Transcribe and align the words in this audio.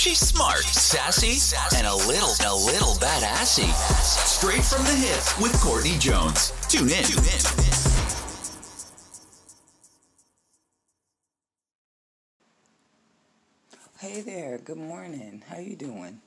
She's 0.00 0.18
smart, 0.18 0.60
sassy, 0.60 1.36
and 1.76 1.86
a 1.86 1.94
little, 1.94 2.30
a 2.46 2.56
little 2.56 2.94
badassy. 2.94 3.70
Straight 4.00 4.64
from 4.64 4.82
the 4.86 4.94
hip 4.94 5.38
with 5.38 5.52
Courtney 5.60 5.98
Jones. 5.98 6.54
Tune 6.70 6.88
in. 6.88 7.04
Tune 7.04 7.18
in. 7.18 7.40
Hey 13.98 14.22
there. 14.22 14.56
Good 14.64 14.78
morning. 14.78 15.42
How 15.46 15.58
you 15.58 15.76
doing? 15.76 16.22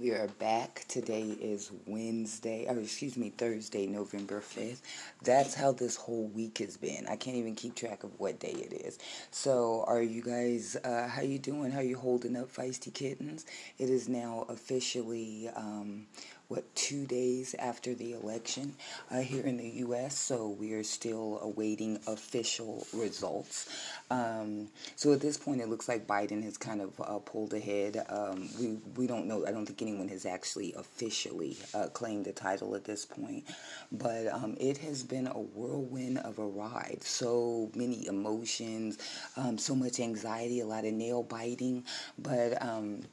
We 0.00 0.12
are 0.12 0.28
back. 0.38 0.86
Today 0.88 1.20
is 1.20 1.70
Wednesday, 1.86 2.64
or 2.66 2.78
excuse 2.78 3.18
me, 3.18 3.28
Thursday, 3.28 3.86
November 3.86 4.40
5th. 4.40 4.80
That's 5.22 5.54
how 5.54 5.72
this 5.72 5.96
whole 5.96 6.28
week 6.28 6.58
has 6.58 6.78
been. 6.78 7.06
I 7.10 7.16
can't 7.16 7.36
even 7.36 7.54
keep 7.54 7.74
track 7.74 8.02
of 8.02 8.18
what 8.18 8.40
day 8.40 8.52
it 8.52 8.72
is. 8.72 8.98
So, 9.30 9.84
are 9.86 10.00
you 10.00 10.22
guys, 10.22 10.78
uh, 10.82 11.08
how 11.08 11.20
you 11.20 11.38
doing? 11.38 11.70
How 11.70 11.80
you 11.80 11.98
holding 11.98 12.36
up, 12.36 12.50
feisty 12.50 12.92
kittens? 12.92 13.44
It 13.78 13.90
is 13.90 14.08
now 14.08 14.46
officially 14.48 15.50
um, 15.54 16.06
what, 16.52 16.74
two 16.74 17.06
days 17.06 17.54
after 17.58 17.94
the 17.94 18.12
election 18.12 18.74
uh, 19.10 19.20
here 19.20 19.42
in 19.42 19.56
the 19.56 19.68
U.S., 19.86 20.18
so 20.18 20.48
we 20.48 20.74
are 20.74 20.82
still 20.84 21.38
awaiting 21.40 21.98
official 22.06 22.86
results. 22.92 23.70
Um, 24.10 24.68
so 24.94 25.14
at 25.14 25.22
this 25.22 25.38
point, 25.38 25.62
it 25.62 25.70
looks 25.70 25.88
like 25.88 26.06
Biden 26.06 26.42
has 26.44 26.58
kind 26.58 26.82
of 26.82 27.00
uh, 27.00 27.20
pulled 27.20 27.54
ahead. 27.54 28.04
Um, 28.06 28.50
we, 28.60 28.76
we 28.98 29.06
don't 29.06 29.26
know, 29.26 29.46
I 29.46 29.50
don't 29.50 29.64
think 29.64 29.80
anyone 29.80 30.08
has 30.08 30.26
actually 30.26 30.74
officially 30.74 31.56
uh, 31.72 31.86
claimed 31.86 32.26
the 32.26 32.32
title 32.32 32.74
at 32.74 32.84
this 32.84 33.06
point, 33.06 33.44
but 33.90 34.26
um, 34.26 34.54
it 34.60 34.76
has 34.78 35.02
been 35.02 35.28
a 35.28 35.40
whirlwind 35.40 36.18
of 36.18 36.38
a 36.38 36.46
ride. 36.46 36.98
So 37.00 37.70
many 37.74 38.06
emotions, 38.08 38.98
um, 39.38 39.56
so 39.56 39.74
much 39.74 40.00
anxiety, 40.00 40.60
a 40.60 40.66
lot 40.66 40.84
of 40.84 40.92
nail 40.92 41.22
biting, 41.22 41.84
but 42.18 42.60
um, 42.60 43.04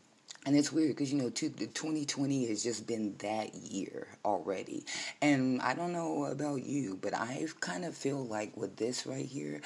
and 0.45 0.55
it's 0.55 0.71
weird 0.71 0.89
because, 0.89 1.11
you 1.11 1.21
know, 1.21 1.29
two, 1.29 1.49
2020 1.49 2.47
has 2.47 2.63
just 2.63 2.87
been 2.87 3.15
that 3.19 3.53
year 3.53 4.07
already. 4.23 4.85
And 5.21 5.61
I 5.61 5.73
don't 5.73 5.91
know 5.91 6.25
about 6.25 6.63
you, 6.63 6.97
but 7.01 7.13
I 7.13 7.45
kind 7.59 7.83
of 7.83 7.95
feel 7.95 8.25
like 8.25 8.55
with 8.55 8.77
this 8.77 9.05
right 9.05 9.25
here, 9.25 9.61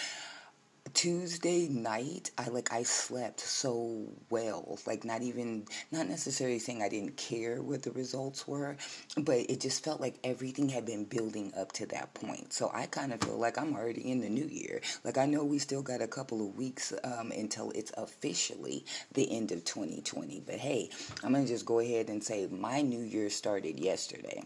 Tuesday 0.93 1.69
night, 1.69 2.31
I 2.37 2.49
like 2.49 2.73
I 2.73 2.83
slept 2.83 3.39
so 3.39 4.05
well. 4.29 4.77
Like 4.85 5.05
not 5.05 5.21
even 5.21 5.65
not 5.91 6.09
necessarily 6.09 6.59
saying 6.59 6.83
I 6.83 6.89
didn't 6.89 7.15
care 7.15 7.61
what 7.61 7.83
the 7.83 7.91
results 7.91 8.47
were, 8.47 8.75
but 9.17 9.37
it 9.49 9.61
just 9.61 9.83
felt 9.83 10.01
like 10.01 10.19
everything 10.25 10.67
had 10.67 10.85
been 10.85 11.05
building 11.05 11.53
up 11.57 11.71
to 11.73 11.85
that 11.87 12.13
point. 12.13 12.51
So 12.51 12.69
I 12.73 12.85
kind 12.87 13.13
of 13.13 13.21
feel 13.21 13.39
like 13.39 13.57
I'm 13.57 13.75
already 13.75 14.11
in 14.11 14.19
the 14.19 14.29
new 14.29 14.45
year. 14.45 14.81
Like 15.05 15.17
I 15.17 15.25
know 15.25 15.45
we 15.45 15.57
still 15.57 15.81
got 15.81 16.01
a 16.01 16.07
couple 16.07 16.45
of 16.45 16.57
weeks 16.57 16.93
um, 17.03 17.31
until 17.31 17.71
it's 17.71 17.93
officially 17.97 18.85
the 19.13 19.31
end 19.35 19.51
of 19.53 19.63
2020. 19.63 20.41
But 20.45 20.55
hey, 20.55 20.89
I'm 21.23 21.31
gonna 21.31 21.47
just 21.47 21.65
go 21.65 21.79
ahead 21.79 22.09
and 22.09 22.21
say 22.21 22.47
my 22.47 22.81
new 22.81 23.01
year 23.01 23.29
started 23.29 23.79
yesterday. 23.79 24.43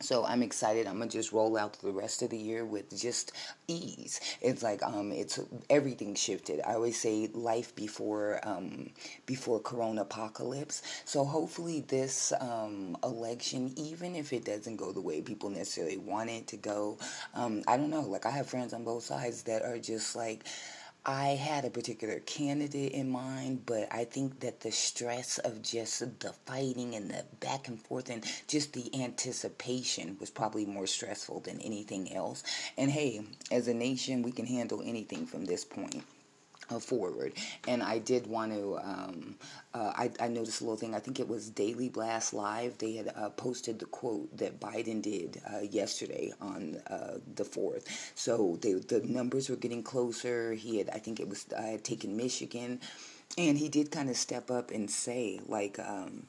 So 0.00 0.24
I'm 0.24 0.42
excited. 0.42 0.86
I'm 0.86 0.98
gonna 0.98 1.10
just 1.10 1.32
roll 1.32 1.56
out 1.56 1.74
the 1.80 1.92
rest 1.92 2.22
of 2.22 2.30
the 2.30 2.36
year 2.36 2.64
with 2.64 2.98
just 2.98 3.32
ease. 3.68 4.20
It's 4.40 4.62
like 4.62 4.82
um, 4.82 5.12
it's 5.12 5.38
everything 5.70 6.14
shifted. 6.16 6.60
I 6.66 6.74
always 6.74 7.00
say 7.00 7.28
life 7.32 7.74
before 7.76 8.40
um, 8.42 8.90
before 9.24 9.60
Corona 9.60 10.02
apocalypse. 10.02 10.82
So 11.04 11.24
hopefully 11.24 11.84
this 11.86 12.32
um, 12.40 12.96
election, 13.04 13.72
even 13.76 14.16
if 14.16 14.32
it 14.32 14.44
doesn't 14.44 14.76
go 14.76 14.92
the 14.92 15.00
way 15.00 15.22
people 15.22 15.48
necessarily 15.48 15.96
want 15.96 16.28
it 16.28 16.48
to 16.48 16.56
go, 16.56 16.98
um, 17.34 17.62
I 17.68 17.76
don't 17.76 17.90
know. 17.90 18.02
Like 18.02 18.26
I 18.26 18.30
have 18.30 18.48
friends 18.48 18.72
on 18.74 18.84
both 18.84 19.04
sides 19.04 19.44
that 19.44 19.62
are 19.62 19.78
just 19.78 20.16
like 20.16 20.44
I 21.06 21.28
had 21.30 21.66
a 21.66 21.70
particular 21.70 22.20
candidate 22.20 22.92
in 22.92 23.10
mind, 23.10 23.66
but 23.66 23.88
I 23.92 24.04
think 24.04 24.40
that 24.40 24.60
the 24.60 24.72
stress 24.72 25.36
of 25.36 25.60
just 25.60 26.00
the 26.20 26.32
fighting 26.46 26.94
and 26.94 27.10
the 27.10 27.24
back 27.40 27.68
and 27.68 27.78
forth 27.78 28.08
and 28.08 28.24
just 28.48 28.72
the 28.72 29.02
anticipation 29.02 30.16
was 30.18 30.30
probably 30.30 30.64
more 30.64 30.86
stressful 30.86 31.40
than 31.40 31.60
anything 31.60 32.10
else. 32.14 32.42
And 32.78 32.90
hey, 32.90 33.20
as 33.50 33.68
a 33.68 33.74
nation, 33.74 34.22
we 34.22 34.32
can 34.32 34.46
handle 34.46 34.82
anything 34.82 35.26
from 35.26 35.44
this 35.44 35.64
point 35.64 36.04
forward. 36.80 37.32
And 37.68 37.82
I 37.82 37.98
did 37.98 38.26
want 38.26 38.52
to, 38.52 38.78
um, 38.78 39.36
uh, 39.72 39.92
I, 39.96 40.10
I, 40.20 40.28
noticed 40.28 40.60
a 40.60 40.64
little 40.64 40.76
thing. 40.76 40.94
I 40.94 40.98
think 40.98 41.20
it 41.20 41.28
was 41.28 41.50
Daily 41.50 41.88
Blast 41.88 42.34
Live. 42.34 42.78
They 42.78 42.94
had 42.96 43.12
uh, 43.14 43.30
posted 43.30 43.78
the 43.78 43.86
quote 43.86 44.36
that 44.36 44.60
Biden 44.60 45.02
did 45.02 45.40
uh, 45.52 45.60
yesterday 45.60 46.32
on 46.40 46.80
uh, 46.88 47.18
the 47.34 47.44
4th. 47.44 47.86
So 48.14 48.58
they, 48.60 48.74
the 48.74 49.00
numbers 49.04 49.48
were 49.48 49.56
getting 49.56 49.82
closer. 49.82 50.52
He 50.54 50.78
had, 50.78 50.90
I 50.90 50.98
think 50.98 51.20
it 51.20 51.28
was, 51.28 51.46
I 51.56 51.66
had 51.66 51.84
taken 51.84 52.16
Michigan. 52.16 52.80
And 53.36 53.58
he 53.58 53.68
did 53.68 53.90
kind 53.90 54.10
of 54.10 54.16
step 54.16 54.50
up 54.50 54.70
and 54.70 54.88
say, 54.88 55.40
like, 55.46 55.78
um, 55.78 56.26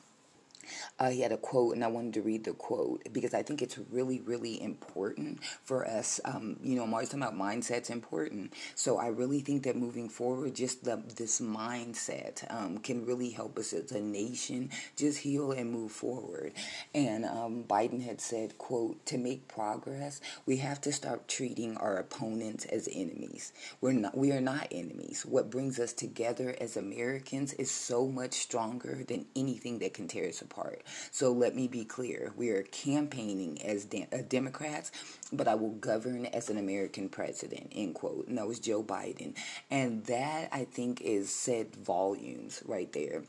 uh, 1.00 1.10
he 1.10 1.22
had 1.22 1.32
a 1.32 1.38
quote, 1.38 1.76
and 1.76 1.84
I 1.84 1.88
wanted 1.88 2.14
to 2.16 2.22
read 2.22 2.44
the 2.44 2.54
quote 2.54 3.04
because 3.12 3.34
I 3.34 3.44
think 3.44 3.62
it's 3.62 3.78
really, 3.92 4.22
really 4.22 4.62
important 4.62 5.44
for 5.64 5.86
us. 5.88 6.20
Um, 6.26 6.58
you 6.62 6.76
know, 6.76 6.84
I'm 6.84 6.94
always 6.94 7.10
talking 7.10 7.24
about 7.24 7.36
mindset's 7.36 7.90
important. 7.90 8.54
So 8.76 8.98
I 8.98 9.08
really 9.08 9.42
think 9.42 9.64
that 9.64 9.76
moving 9.76 10.10
forward, 10.10 10.56
just 10.56 10.84
the, 10.84 11.02
this 11.16 11.40
mindset 11.42 12.46
um, 12.50 12.78
can 12.80 13.06
really 13.06 13.30
help 13.30 13.58
us 13.60 13.74
as 13.74 13.92
a 13.92 14.02
nation 14.02 14.70
just 14.96 15.20
heal 15.20 15.52
and 15.52 15.72
move 15.72 15.92
forward. 15.92 16.54
And 16.94 17.26
um, 17.26 17.64
Biden 17.68 18.04
had 18.04 18.22
said, 18.22 18.58
quote, 18.58 19.06
to 19.08 19.18
make 19.18 19.48
progress, 19.48 20.22
we 20.46 20.58
have 20.58 20.82
to 20.82 20.92
start 20.92 21.28
treating 21.28 21.78
our 21.78 21.98
opponents 21.98 22.66
as 22.66 22.90
enemies. 22.92 23.54
We're 23.82 23.94
not, 23.94 24.18
we 24.18 24.32
are 24.32 24.42
not 24.42 24.68
enemies. 24.72 25.26
What 25.26 25.50
brings 25.50 25.80
us 25.80 25.94
together 25.94 26.56
as 26.60 26.78
Americans 26.78 27.54
is 27.54 27.72
so 27.72 28.08
much 28.08 28.34
stronger 28.34 29.04
than 29.08 29.26
anything 29.36 29.80
that 29.80 29.94
can 29.94 30.08
tear 30.08 30.28
us 30.28 30.42
apart 30.42 30.55
part. 30.56 30.82
So 31.12 31.32
let 31.32 31.56
me 31.56 31.68
be 31.68 31.86
clear. 31.86 32.34
We 32.36 32.50
are 32.50 32.64
campaigning 32.64 33.62
as 33.64 33.86
de- 33.86 34.08
uh, 34.12 34.20
Democrats, 34.28 34.92
but 35.34 35.48
I 35.48 35.56
will 35.56 35.72
govern 35.72 36.26
as 36.28 36.50
an 36.50 36.58
American 36.58 37.10
president, 37.10 37.72
end 37.76 37.96
quote. 37.96 38.28
And 38.28 38.38
that 38.38 38.48
was 38.48 38.60
Joe 38.60 38.84
Biden. 38.84 39.36
And 39.70 40.06
that, 40.06 40.50
I 40.52 40.64
think, 40.66 41.02
is 41.02 41.30
said 41.30 41.76
volumes 41.76 42.64
right 42.66 42.92
there 42.94 43.24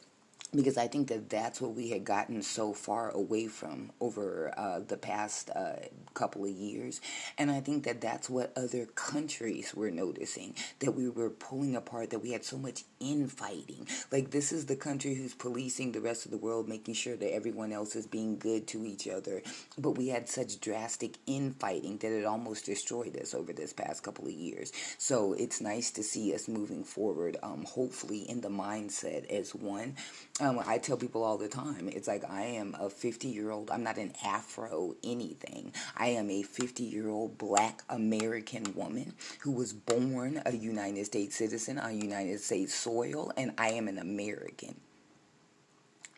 because 0.55 0.79
I 0.79 0.87
think 0.87 1.09
that 1.09 1.29
that's 1.29 1.61
what 1.61 1.75
we 1.75 1.91
had 1.91 2.05
gotten 2.05 2.43
so 2.43 2.73
far 2.73 3.11
away 3.11 3.47
from 3.47 3.93
over 4.01 4.53
uh, 4.57 4.81
the 4.87 4.97
past 4.97 5.51
uh, 5.51 5.77
couple 6.15 6.45
of 6.45 6.51
years. 6.51 7.01
And 7.37 7.51
I 7.51 7.61
think 7.61 7.85
that 7.85 8.01
that's 8.01 8.31
what 8.31 8.53
other 8.57 8.87
countries 8.87 9.75
were 9.75 9.91
noticing 9.91 10.55
that 10.79 10.93
we 10.93 11.09
were 11.09 11.31
pulling 11.31 11.77
apart, 11.77 12.11
that 12.11 12.21
we 12.21 12.33
had 12.33 12.45
so 12.45 12.57
much 12.57 12.85
infighting. 13.01 13.87
Like, 14.11 14.31
this 14.31 14.53
is 14.53 14.67
the 14.67 14.77
country 14.77 15.15
who's 15.15 15.35
policing 15.35 15.93
the 15.93 16.01
rest 16.01 16.25
of 16.25 16.31
the 16.31 16.39
world, 16.39 16.69
making 16.69 16.95
sure 16.95 17.17
that 17.17 17.35
everyone 17.35 17.73
else 17.73 17.97
is 17.97 18.07
being 18.07 18.39
good 18.39 18.67
to 18.69 18.85
each 18.85 19.09
other. 19.09 19.43
But 19.79 19.93
we 19.93 20.09
had 20.09 20.29
such 20.29 20.61
drastic 20.61 21.17
infighting 21.27 21.99
that 21.99 22.13
it 22.13 22.25
almost 22.25 22.67
destroyed 22.67 23.17
us 23.21 23.35
over 23.35 23.53
this 23.53 23.73
past 23.73 24.03
couple 24.03 24.27
of 24.27 24.33
years. 24.33 24.73
So 24.99 25.33
it's 25.33 25.61
nice 25.61 25.91
to 25.93 26.03
see 26.03 26.35
us 26.35 26.49
moving 26.49 26.85
forward, 26.85 27.37
um, 27.43 27.65
hopefully, 27.65 28.21
in 28.21 28.41
the 28.41 28.49
mindset 28.49 29.29
as 29.29 29.55
one 29.55 29.97
um, 30.41 30.61
I 30.67 30.79
tell 30.79 30.97
people 30.97 31.25
all 31.25 31.39
the 31.39 31.49
time, 31.49 31.89
it's 31.89 32.09
like 32.09 32.25
I 32.29 32.43
am 32.43 32.77
a 32.79 32.91
50 32.91 33.29
year 33.29 33.51
old, 33.51 33.71
I'm 33.71 33.83
not 33.83 33.97
an 33.97 34.13
Afro 34.25 34.95
anything. 35.03 35.73
I 35.97 36.09
am 36.09 36.31
a 36.31 36.43
50 36.43 36.83
year 36.83 37.09
old 37.09 37.39
black 37.39 37.83
American 37.89 38.75
woman 38.75 39.15
who 39.41 39.53
was 39.53 39.73
born 39.73 40.43
a 40.45 40.55
United 40.55 41.07
States 41.07 41.37
citizen 41.37 41.79
on 41.79 42.01
United 42.01 42.41
States 42.41 42.75
soil, 42.75 43.33
and 43.37 43.53
I 43.57 43.71
am 43.71 43.89
an 43.89 43.99
American. 43.99 44.77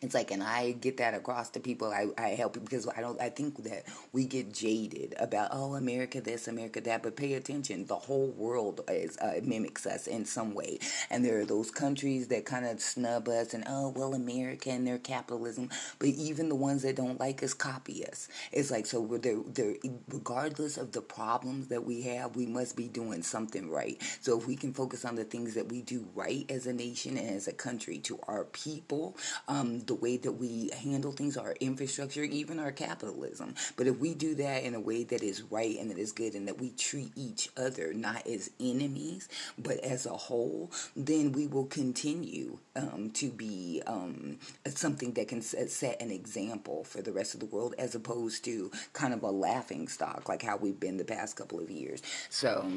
It's 0.01 0.13
like, 0.13 0.31
and 0.31 0.41
I 0.41 0.71
get 0.71 0.97
that 0.97 1.13
across 1.13 1.49
to 1.51 1.59
people 1.59 1.91
I, 1.91 2.07
I 2.17 2.29
help 2.29 2.53
because 2.53 2.87
I 2.87 3.01
don't, 3.01 3.19
I 3.21 3.29
think 3.29 3.63
that 3.63 3.83
we 4.13 4.25
get 4.25 4.53
jaded 4.53 5.13
about, 5.19 5.49
oh, 5.51 5.75
America 5.75 6.21
this, 6.21 6.47
America 6.47 6.79
that, 6.81 7.03
but 7.03 7.17
pay 7.17 7.33
attention. 7.33 7.85
The 7.85 7.95
whole 7.95 8.29
world 8.29 8.81
is, 8.87 9.17
uh, 9.17 9.39
mimics 9.43 9.85
us 9.85 10.07
in 10.07 10.25
some 10.25 10.53
way. 10.53 10.79
And 11.09 11.25
there 11.25 11.39
are 11.39 11.45
those 11.45 11.69
countries 11.69 12.29
that 12.29 12.45
kind 12.45 12.65
of 12.65 12.79
snub 12.79 13.27
us 13.27 13.53
and, 13.53 13.65
oh, 13.67 13.89
well, 13.89 14.13
America 14.13 14.69
and 14.69 14.87
their 14.87 14.99
capitalism, 14.99 15.69
but 15.99 16.09
even 16.09 16.47
the 16.47 16.55
ones 16.55 16.83
that 16.83 16.95
don't 16.95 17.19
like 17.19 17.43
us 17.43 17.53
copy 17.53 18.05
us. 18.05 18.29
It's 18.53 18.71
like, 18.71 18.85
so 18.85 19.05
they're, 19.21 19.75
regardless 20.07 20.77
of 20.77 20.93
the 20.93 21.01
problems 21.01 21.67
that 21.67 21.83
we 21.83 22.03
have, 22.03 22.35
we 22.35 22.45
must 22.45 22.77
be 22.77 22.87
doing 22.87 23.21
something 23.21 23.69
right. 23.69 24.01
So 24.21 24.37
if 24.37 24.47
we 24.47 24.55
can 24.55 24.73
focus 24.73 25.03
on 25.03 25.15
the 25.15 25.25
things 25.25 25.55
that 25.55 25.69
we 25.69 25.81
do 25.81 26.07
right 26.15 26.45
as 26.49 26.67
a 26.67 26.73
nation 26.73 27.17
and 27.17 27.29
as 27.29 27.47
a 27.47 27.53
country 27.53 27.97
to 27.99 28.19
our 28.27 28.45
people, 28.45 29.17
um, 29.47 29.79
the 29.89 29.95
way 29.95 30.17
that 30.17 30.33
we 30.33 30.69
handle 30.83 31.11
things, 31.11 31.35
our 31.35 31.55
infrastructure, 31.59 32.23
even 32.23 32.59
our 32.59 32.71
capitalism. 32.71 33.55
But 33.75 33.87
if 33.87 33.97
we 33.97 34.13
do 34.13 34.35
that 34.35 34.63
in 34.63 34.75
a 34.75 34.79
way 34.79 35.03
that 35.05 35.23
is 35.23 35.41
right 35.41 35.77
and 35.79 35.89
that 35.89 35.97
is 35.97 36.11
good 36.11 36.35
and 36.35 36.47
that 36.47 36.59
we 36.59 36.69
treat 36.69 37.11
each 37.15 37.49
other 37.57 37.91
not 37.91 38.27
as 38.27 38.51
enemies, 38.59 39.27
but 39.57 39.79
as 39.79 40.05
a 40.05 40.11
whole, 40.11 40.71
then 40.95 41.31
we 41.31 41.47
will 41.47 41.65
continue 41.65 42.59
um, 42.75 43.09
to 43.15 43.31
be 43.31 43.81
um, 43.87 44.37
something 44.67 45.13
that 45.13 45.27
can 45.27 45.41
set 45.41 45.99
an 45.99 46.11
example 46.11 46.83
for 46.83 47.01
the 47.01 47.11
rest 47.11 47.33
of 47.33 47.39
the 47.39 47.47
world 47.47 47.73
as 47.79 47.95
opposed 47.95 48.45
to 48.45 48.69
kind 48.93 49.11
of 49.11 49.23
a 49.23 49.31
laughing 49.31 49.87
stock 49.87 50.29
like 50.29 50.43
how 50.43 50.55
we've 50.55 50.79
been 50.79 50.97
the 50.97 51.03
past 51.03 51.35
couple 51.35 51.59
of 51.59 51.71
years. 51.71 52.03
So, 52.29 52.71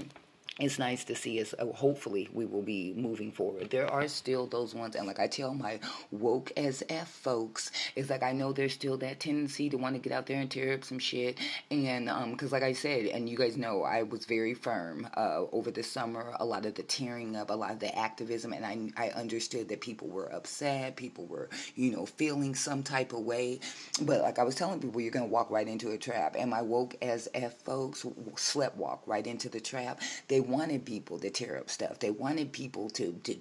it's 0.59 0.79
nice 0.79 1.05
to 1.05 1.15
see 1.15 1.41
us. 1.41 1.55
Uh, 1.59 1.67
hopefully, 1.73 2.29
we 2.31 2.45
will 2.45 2.63
be 2.63 2.93
moving 2.95 3.33
forward. 3.33 3.71
There 3.71 3.91
are 3.91 4.07
still 4.07 4.47
those 4.47 4.75
ones, 4.75 4.95
and 4.97 5.07
like 5.07 5.19
I 5.19 5.27
tell 5.27 5.55
my 5.55 5.81
woke 6.11 6.53
as 6.59 6.83
f 6.91 7.09
folks, 7.09 7.71
it's 7.97 8.11
like 8.11 8.23
I 8.23 8.33
know 8.33 8.53
there's 8.53 8.75
still 8.75 8.99
that 8.99 9.19
tendency 9.19 9.71
to 9.71 9.79
want 9.79 9.95
to 9.95 9.99
get 9.99 10.13
out 10.13 10.27
there 10.27 10.39
and 10.39 10.51
tear 10.51 10.75
up 10.75 10.85
some 10.85 10.99
shit, 10.99 11.39
and 11.71 12.11
um, 12.11 12.33
because 12.33 12.53
like 12.53 12.63
I 12.63 12.75
said, 12.75 13.07
and 13.07 13.31
you 13.31 13.37
guys 13.39 13.57
know, 13.57 13.83
I 13.83 14.03
was 14.03 14.27
very 14.27 14.53
firm 14.53 15.09
uh, 15.17 15.45
over 15.53 15.71
the 15.71 15.83
summer. 15.83 16.35
A 16.39 16.45
lot 16.45 16.67
of 16.67 16.75
the 16.75 16.83
tearing 16.83 17.35
up, 17.35 17.49
a 17.49 17.55
lot 17.55 17.71
of 17.71 17.79
the 17.79 17.97
activism, 17.97 18.53
and 18.53 18.67
I 18.67 19.07
I 19.07 19.09
understood 19.11 19.71
that 19.71 19.81
people 19.81 20.09
were 20.09 20.31
upset, 20.35 20.97
people 20.97 21.25
were 21.25 21.49
you 21.77 21.93
know 21.93 22.05
feeling 22.05 22.55
some 22.55 22.83
type 22.83 23.15
of 23.15 23.21
way, 23.21 23.61
but 24.03 24.21
like 24.21 24.39
I 24.39 24.45
was 24.45 24.55
telling 24.55 24.81
people, 24.81 25.01
you're 25.01 25.13
gonna 25.13 25.25
walk 25.25 25.51
right 25.51 25.67
into 25.67 25.93
a 25.93 25.99
trap, 25.99 26.37
and 26.39 26.51
my 26.51 26.61
woke 26.61 26.95
as 27.01 27.27
f 27.33 27.55
folks 27.63 28.05
slept 28.37 28.77
walk 28.77 29.03
right 29.07 29.27
into 29.27 29.49
the 29.49 29.61
trap. 29.61 30.03
They 30.29 30.42
wanted 30.43 30.85
people 30.85 31.19
to 31.21 31.31
tear 31.31 31.59
up 31.59 31.71
stuff. 31.71 31.99
They 31.99 32.11
wanted 32.11 32.53
people 32.53 32.91
to, 32.91 33.13
to 33.25 33.37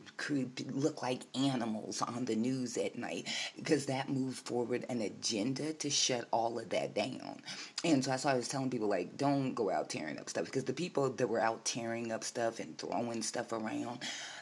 look 0.71 1.01
like 1.03 1.21
animals 1.36 2.01
on 2.01 2.25
the 2.25 2.36
news 2.36 2.77
at 2.77 2.98
night 2.98 3.27
because 3.56 3.88
that 3.88 4.09
moved 4.09 4.38
forward 4.38 4.86
an 4.89 5.01
agenda 5.01 5.74
to 5.74 5.89
shut 5.89 6.27
all 6.31 6.59
of 6.59 6.69
that 6.69 6.95
down. 6.95 7.42
And 7.83 8.03
so 8.03 8.12
I 8.12 8.31
I 8.31 8.36
was 8.36 8.48
telling 8.48 8.69
people, 8.69 8.88
like, 8.88 9.18
don't 9.18 9.53
go 9.53 9.69
out 9.71 9.89
tearing 9.89 10.19
up 10.19 10.30
stuff 10.30 10.45
because 10.45 10.63
the 10.65 10.74
people 10.74 11.09
that 11.09 11.27
were 11.27 11.42
out 11.42 11.65
tearing 11.65 12.12
up 12.12 12.24
stuff 12.24 12.59
and 12.59 12.77
throwing 12.77 13.21
stuff 13.21 13.51
around, 13.51 14.00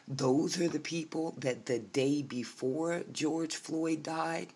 those 0.07 0.59
are 0.59 0.67
the 0.67 0.79
people 0.79 1.35
that 1.39 1.65
the 1.65 1.79
day 1.79 2.21
before 2.21 3.03
George 3.11 3.55
Floyd 3.55 4.03
died, 4.03 4.47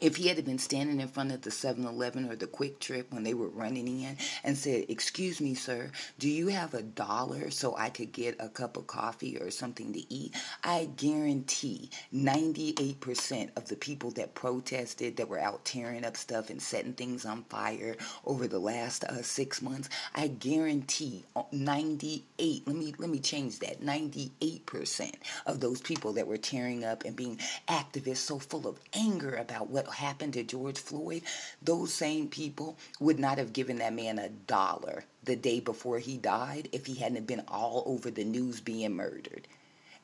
if 0.00 0.16
he 0.16 0.28
had 0.28 0.44
been 0.44 0.58
standing 0.58 1.00
in 1.00 1.08
front 1.08 1.32
of 1.32 1.42
the 1.42 1.50
7-Eleven 1.50 2.30
or 2.30 2.36
the 2.36 2.46
QuikTrip 2.46 3.06
when 3.10 3.22
they 3.22 3.34
were 3.34 3.48
running 3.48 3.88
in 4.02 4.16
and 4.44 4.56
said, 4.58 4.86
"Excuse 4.88 5.40
me, 5.40 5.54
sir, 5.54 5.90
do 6.18 6.28
you 6.28 6.48
have 6.48 6.74
a 6.74 6.82
dollar 6.82 7.50
so 7.50 7.74
I 7.76 7.90
could 7.90 8.12
get 8.12 8.36
a 8.38 8.48
cup 8.48 8.76
of 8.76 8.86
coffee 8.86 9.38
or 9.38 9.50
something 9.50 9.92
to 9.94 10.12
eat?" 10.12 10.34
I 10.62 10.90
guarantee 10.96 11.90
98% 12.14 13.50
of 13.56 13.68
the 13.68 13.76
people 13.76 14.10
that 14.12 14.34
protested 14.34 15.16
that 15.16 15.28
were 15.28 15.38
out 15.38 15.64
tearing 15.64 16.04
up 16.04 16.16
stuff 16.16 16.50
and 16.50 16.60
setting 16.60 16.92
things 16.92 17.24
on 17.24 17.44
fire 17.44 17.96
over 18.24 18.46
the 18.46 18.58
last 18.58 19.04
uh, 19.04 19.22
6 19.22 19.62
months, 19.62 19.88
I 20.14 20.28
guarantee 20.28 21.24
98, 21.52 22.66
let 22.66 22.76
me 22.76 22.94
let 22.98 23.10
me 23.10 23.18
change 23.20 23.60
that. 23.60 23.80
98% 23.80 25.12
of 25.46 25.60
those 25.60 25.80
people 25.80 26.12
that 26.14 26.26
were 26.26 26.36
tearing 26.36 26.84
up 26.84 27.04
and 27.04 27.16
being 27.16 27.38
activists 27.68 28.18
so 28.18 28.38
full 28.38 28.66
of 28.66 28.78
anger 28.92 29.34
about 29.36 29.70
what 29.70 29.85
happened 29.94 30.34
to 30.34 30.42
George 30.42 30.78
Floyd, 30.78 31.22
those 31.62 31.92
same 31.92 32.28
people 32.28 32.76
would 33.00 33.18
not 33.18 33.38
have 33.38 33.52
given 33.52 33.78
that 33.78 33.94
man 33.94 34.18
a 34.18 34.28
dollar 34.28 35.04
the 35.24 35.36
day 35.36 35.60
before 35.60 35.98
he 35.98 36.16
died 36.16 36.68
if 36.72 36.86
he 36.86 36.94
hadn't 36.94 37.26
been 37.26 37.42
all 37.48 37.82
over 37.86 38.10
the 38.10 38.24
news 38.24 38.60
being 38.60 38.94
murdered. 38.94 39.48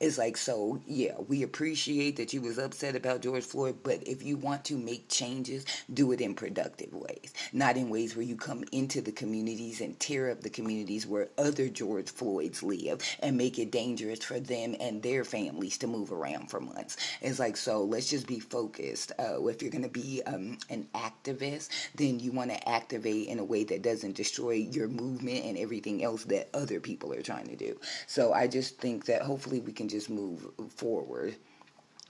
It's 0.02 0.18
like, 0.18 0.36
so 0.36 0.80
yeah, 0.84 1.14
we 1.28 1.44
appreciate 1.44 2.16
that 2.16 2.32
you 2.32 2.40
was 2.40 2.58
upset 2.58 2.96
about 2.96 3.20
George 3.20 3.44
Floyd, 3.44 3.76
but 3.84 4.02
if 4.02 4.24
you 4.24 4.36
want 4.36 4.64
to 4.64 4.76
make 4.76 5.08
changes, 5.08 5.64
do 5.94 6.10
it 6.10 6.20
in 6.20 6.34
productive 6.34 6.92
ways, 6.92 7.32
not 7.52 7.76
in 7.76 7.88
ways 7.88 8.16
where 8.16 8.24
you 8.24 8.34
come 8.34 8.64
into 8.72 9.00
the 9.00 9.12
communities 9.12 9.80
and 9.80 10.00
tear 10.00 10.32
up 10.32 10.40
the 10.40 10.50
communities 10.50 11.06
where 11.06 11.28
other 11.38 11.68
George 11.68 12.10
Floyds 12.10 12.64
live 12.64 13.00
and 13.20 13.38
make 13.38 13.60
it 13.60 13.70
dangerous 13.70 14.24
for 14.24 14.40
them 14.40 14.74
and 14.80 15.04
their 15.04 15.22
families 15.22 15.78
to 15.78 15.86
move 15.86 16.10
around 16.10 16.50
for 16.50 16.58
months. 16.58 16.96
It's 17.20 17.38
like, 17.38 17.56
so 17.56 17.84
let's 17.84 18.10
just 18.10 18.26
be 18.26 18.40
focused. 18.40 19.12
Uh, 19.20 19.46
if 19.46 19.62
you're 19.62 19.70
going 19.70 19.84
to 19.84 19.88
be 19.88 20.20
um, 20.26 20.58
an 20.68 20.88
activist, 20.96 21.68
then 21.94 22.18
you 22.18 22.32
want 22.32 22.50
to 22.50 22.68
activate 22.68 23.28
in 23.28 23.38
a 23.38 23.44
way 23.44 23.62
that 23.62 23.82
doesn't 23.82 24.16
destroy 24.16 24.54
your 24.54 24.88
movement 24.88 25.44
and 25.44 25.56
everything 25.56 26.02
else 26.02 26.24
that 26.24 26.48
other 26.54 26.80
people 26.80 27.12
are 27.12 27.22
trying 27.22 27.46
to 27.46 27.54
do. 27.54 27.78
So 28.08 28.32
I 28.32 28.48
just 28.48 28.78
think 28.78 29.04
that 29.04 29.22
hopefully 29.22 29.60
we 29.60 29.70
can 29.70 29.91
just 29.92 30.10
move 30.10 30.46
forward 30.70 31.36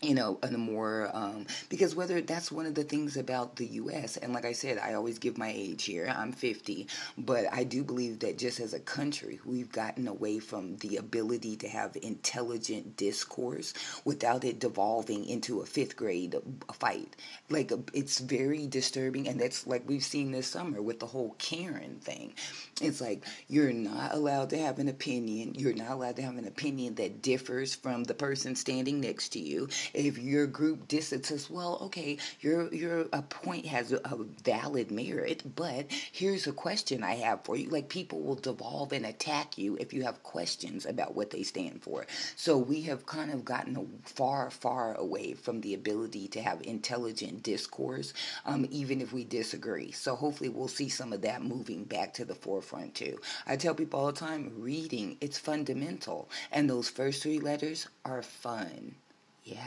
you 0.03 0.15
know, 0.15 0.39
in 0.43 0.55
a 0.55 0.59
more 0.59 1.11
um, 1.15 1.47
because 1.69 1.95
whether 1.95 2.21
that's 2.21 2.51
one 2.51 2.67
of 2.67 2.75
the 2.75 2.83
things 2.83 3.17
about 3.17 3.57
the 3.57 3.67
U.S. 3.67 4.17
and 4.17 4.33
like 4.33 4.45
I 4.45 4.53
said, 4.53 4.79
I 4.79 4.95
always 4.95 5.19
give 5.19 5.39
my 5.39 5.53
age 5.55 5.85
here. 5.85 6.13
I'm 6.15 6.33
50, 6.33 6.89
but 7.19 7.47
I 7.53 7.63
do 7.63 7.85
believe 7.85 8.19
that 8.21 8.37
just 8.37 8.59
as 8.59 8.75
a 8.75 8.81
country, 8.81 9.39
we've 9.45 9.71
gotten 9.71 10.09
away 10.09 10.41
from 10.41 10.77
the 10.79 10.97
ability 10.97 11.57
to 11.57 11.69
have 11.69 11.97
intelligent 12.03 12.97
discourse 12.97 13.75
without 14.05 14.45
it 14.45 14.59
devolving 14.59 15.25
into 15.25 15.61
a 15.61 15.67
fifth 15.67 15.97
grade 15.97 16.35
fight. 16.73 17.15
Like 17.49 17.73
it's 17.95 18.19
very 18.19 18.67
disturbing, 18.67 19.29
and 19.29 19.41
that's 19.41 19.67
like 19.69 19.89
we've 19.89 20.03
seen 20.03 20.33
this 20.33 20.49
summer 20.49 20.83
with 20.83 20.99
the 20.99 21.07
whole 21.07 21.37
Karen 21.39 22.01
thing. 22.01 22.35
It's 22.81 23.01
like 23.01 23.25
you're 23.49 23.73
not 23.73 24.15
allowed 24.15 24.51
to 24.51 24.59
have 24.59 24.81
an 24.81 24.89
opinion. 24.89 25.55
You're 25.55 25.75
not 25.75 25.93
allowed 25.93 26.17
to 26.17 26.23
have 26.23 26.37
an 26.39 26.49
opinion 26.49 26.97
that 26.97 27.23
differs 27.23 27.75
from 27.77 28.03
the 28.05 28.15
person 28.15 28.57
standing 28.57 29.01
next 29.01 29.29
to 29.31 29.39
you 29.39 29.69
if 29.95 30.19
your 30.19 30.47
group 30.47 30.89
distances, 30.89 31.51
well, 31.51 31.79
okay, 31.83 32.19
your 32.41 32.73
your 32.73 33.07
a 33.13 33.23
point 33.23 33.67
has 33.67 33.93
a, 33.93 33.97
a 34.05 34.25
valid 34.45 34.91
merit, 34.91 35.43
but 35.57 35.87
here's 36.13 36.47
a 36.47 36.53
question 36.53 37.03
I 37.03 37.15
have 37.17 37.45
for 37.45 37.57
you. 37.57 37.69
Like 37.69 37.89
people 37.89 38.21
will 38.21 38.37
devolve 38.37 38.93
and 38.93 39.07
attack 39.07 39.59
you 39.59 39.77
if 39.81 39.93
you 39.93 40.03
have 40.03 40.23
questions 40.23 40.87
about 40.87 41.15
what 41.15 41.31
they 41.31 41.43
stand 41.43 41.83
for. 41.83 42.07
So 42.37 42.57
we 42.57 42.83
have 42.83 43.07
kind 43.07 43.31
of 43.33 43.45
gotten 43.45 44.01
far, 44.05 44.51
far 44.51 44.95
away 44.95 45.35
from 45.35 45.61
the 45.61 45.75
ability 45.75 46.29
to 46.29 46.43
have 46.43 46.63
intelligent 46.63 47.43
discourse, 47.43 48.13
um, 48.45 48.67
even 48.71 49.01
if 49.01 49.13
we 49.13 49.25
disagree. 49.25 49.93
So 49.93 50.15
hopefully 50.15 50.49
we'll 50.49 50.69
see 50.69 50.89
some 50.89 51.13
of 51.13 51.23
that 51.23 51.43
moving 51.43 51.85
back 51.85 52.15
to 52.15 52.25
the 52.25 52.35
forefront 52.35 52.95
too. 52.95 53.19
I 53.47 53.57
tell 53.57 53.75
people 53.75 54.01
all 54.01 54.07
the 54.07 54.13
time, 54.13 54.53
reading 54.57 55.17
it's 55.21 55.39
fundamental, 55.39 56.29
and 56.51 56.69
those 56.69 56.89
first 56.89 57.23
three 57.23 57.39
letters 57.39 57.89
are 58.05 58.23
fun. 58.23 58.95
Yeah. 59.45 59.59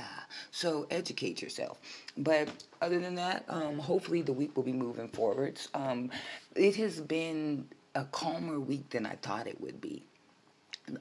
So 0.51 0.88
educate 0.89 1.42
yourself. 1.42 1.80
But 2.18 2.50
other 2.81 3.00
than 3.00 3.16
that, 3.16 3.45
um, 3.50 3.80
hopefully 3.80 4.22
the 4.22 4.33
week 4.33 4.56
will 4.56 4.63
be 4.63 4.74
moving 4.74 5.10
forwards. 5.10 5.69
Um, 5.74 6.12
it 6.56 6.75
has 6.77 7.01
been 7.01 7.68
a 7.94 8.06
calmer 8.06 8.60
week 8.60 8.89
than 8.89 9.06
I 9.06 9.16
thought 9.16 9.48
it 9.48 9.60
would 9.60 9.81
be. 9.81 10.04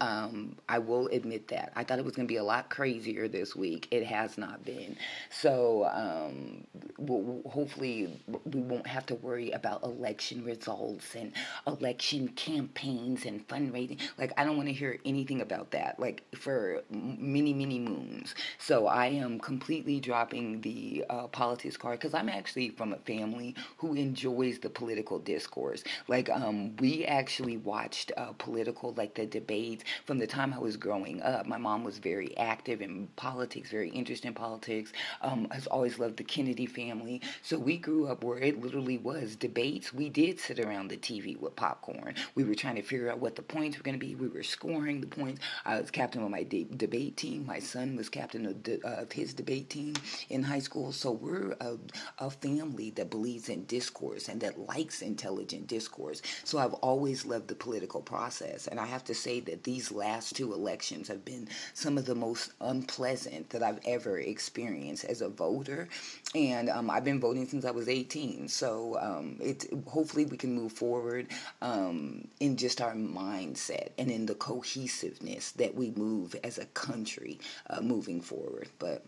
Um, 0.00 0.56
I 0.68 0.78
will 0.78 1.08
admit 1.08 1.48
that. 1.48 1.72
I 1.76 1.84
thought 1.84 1.98
it 1.98 2.04
was 2.04 2.14
going 2.14 2.26
to 2.26 2.32
be 2.32 2.38
a 2.38 2.44
lot 2.44 2.70
crazier 2.70 3.28
this 3.28 3.54
week. 3.54 3.88
It 3.90 4.04
has 4.04 4.38
not 4.38 4.64
been. 4.64 4.96
So 5.30 5.84
um, 5.92 6.64
we'll, 6.98 7.42
hopefully 7.50 8.20
we 8.44 8.60
won't 8.60 8.86
have 8.86 9.06
to 9.06 9.14
worry 9.16 9.50
about 9.50 9.82
election 9.82 10.44
results 10.44 11.14
and 11.14 11.32
election 11.66 12.28
campaigns 12.28 13.26
and 13.26 13.46
fundraising. 13.46 14.00
Like 14.18 14.32
I 14.36 14.44
don't 14.44 14.56
want 14.56 14.68
to 14.68 14.74
hear 14.74 14.98
anything 15.04 15.40
about 15.40 15.70
that. 15.72 15.98
Like 15.98 16.22
for 16.34 16.82
many 16.90 17.52
many 17.52 17.78
moons. 17.78 18.34
So 18.58 18.86
I 18.86 19.06
am 19.06 19.38
completely 19.38 20.00
dropping 20.00 20.60
the 20.60 21.04
uh, 21.10 21.26
politics 21.28 21.76
card 21.76 21.98
because 21.98 22.14
I'm 22.14 22.28
actually 22.28 22.70
from 22.70 22.92
a 22.92 22.98
family 22.98 23.54
who 23.78 23.94
enjoys 23.94 24.58
the 24.58 24.70
political 24.70 25.18
discourse. 25.18 25.84
Like 26.08 26.30
um, 26.30 26.76
we 26.76 27.04
actually 27.04 27.56
watched 27.56 28.12
uh, 28.16 28.32
political 28.38 28.94
like 28.96 29.14
the 29.14 29.26
debate 29.26 29.73
from 30.04 30.18
the 30.18 30.26
time 30.26 30.52
I 30.52 30.58
was 30.58 30.76
growing 30.76 31.22
up. 31.22 31.46
My 31.46 31.58
mom 31.58 31.84
was 31.84 31.98
very 31.98 32.36
active 32.36 32.82
in 32.82 33.08
politics, 33.16 33.70
very 33.70 33.90
interested 33.90 34.28
in 34.28 34.34
politics. 34.34 34.92
Um, 35.22 35.48
has 35.50 35.66
always 35.66 35.98
loved 35.98 36.16
the 36.18 36.24
Kennedy 36.24 36.66
family. 36.66 37.20
So 37.42 37.58
we 37.58 37.78
grew 37.78 38.06
up 38.06 38.22
where 38.24 38.38
it 38.38 38.60
literally 38.62 38.98
was 38.98 39.36
debates. 39.36 39.92
We 39.92 40.08
did 40.08 40.38
sit 40.40 40.60
around 40.60 40.88
the 40.88 40.96
TV 40.96 41.38
with 41.38 41.56
popcorn. 41.56 42.14
We 42.34 42.44
were 42.44 42.54
trying 42.54 42.76
to 42.76 42.82
figure 42.82 43.10
out 43.10 43.18
what 43.18 43.36
the 43.36 43.42
points 43.42 43.76
were 43.76 43.82
going 43.84 43.98
to 43.98 44.06
be. 44.06 44.14
We 44.14 44.28
were 44.28 44.42
scoring 44.42 45.00
the 45.00 45.06
points. 45.06 45.40
I 45.64 45.80
was 45.80 45.90
captain 45.90 46.22
of 46.22 46.30
my 46.30 46.42
de- 46.42 46.64
debate 46.64 47.16
team. 47.16 47.46
My 47.46 47.58
son 47.58 47.96
was 47.96 48.08
captain 48.08 48.46
of, 48.46 48.62
de- 48.62 48.80
of 48.86 49.12
his 49.12 49.34
debate 49.34 49.70
team 49.70 49.94
in 50.30 50.42
high 50.42 50.58
school. 50.60 50.92
So 50.92 51.12
we're 51.12 51.56
a, 51.60 51.78
a 52.18 52.30
family 52.30 52.90
that 52.92 53.10
believes 53.10 53.48
in 53.48 53.64
discourse 53.66 54.28
and 54.28 54.40
that 54.40 54.58
likes 54.58 55.02
intelligent 55.02 55.66
discourse. 55.66 56.22
So 56.44 56.58
I've 56.58 56.74
always 56.74 57.26
loved 57.26 57.48
the 57.48 57.54
political 57.54 58.00
process. 58.00 58.66
And 58.66 58.80
I 58.80 58.86
have 58.86 59.04
to 59.04 59.14
say 59.14 59.40
that 59.40 59.63
these 59.64 59.90
last 59.90 60.36
two 60.36 60.52
elections 60.52 61.08
have 61.08 61.24
been 61.24 61.48
some 61.72 61.98
of 61.98 62.06
the 62.06 62.14
most 62.14 62.52
unpleasant 62.60 63.50
that 63.50 63.62
I've 63.62 63.80
ever 63.86 64.18
experienced 64.18 65.04
as 65.04 65.20
a 65.20 65.28
voter. 65.28 65.88
And 66.34 66.68
um, 66.68 66.90
I've 66.90 67.04
been 67.04 67.20
voting 67.20 67.46
since 67.46 67.64
I 67.64 67.70
was 67.70 67.88
18. 67.88 68.48
So 68.48 68.98
um, 69.00 69.36
it, 69.40 69.66
hopefully 69.86 70.26
we 70.26 70.36
can 70.36 70.54
move 70.54 70.72
forward 70.72 71.28
um, 71.62 72.28
in 72.40 72.56
just 72.56 72.80
our 72.80 72.94
mindset 72.94 73.88
and 73.98 74.10
in 74.10 74.26
the 74.26 74.34
cohesiveness 74.34 75.52
that 75.52 75.74
we 75.74 75.90
move 75.90 76.36
as 76.44 76.58
a 76.58 76.66
country 76.66 77.38
uh, 77.70 77.80
moving 77.80 78.20
forward. 78.20 78.68
But 78.78 79.04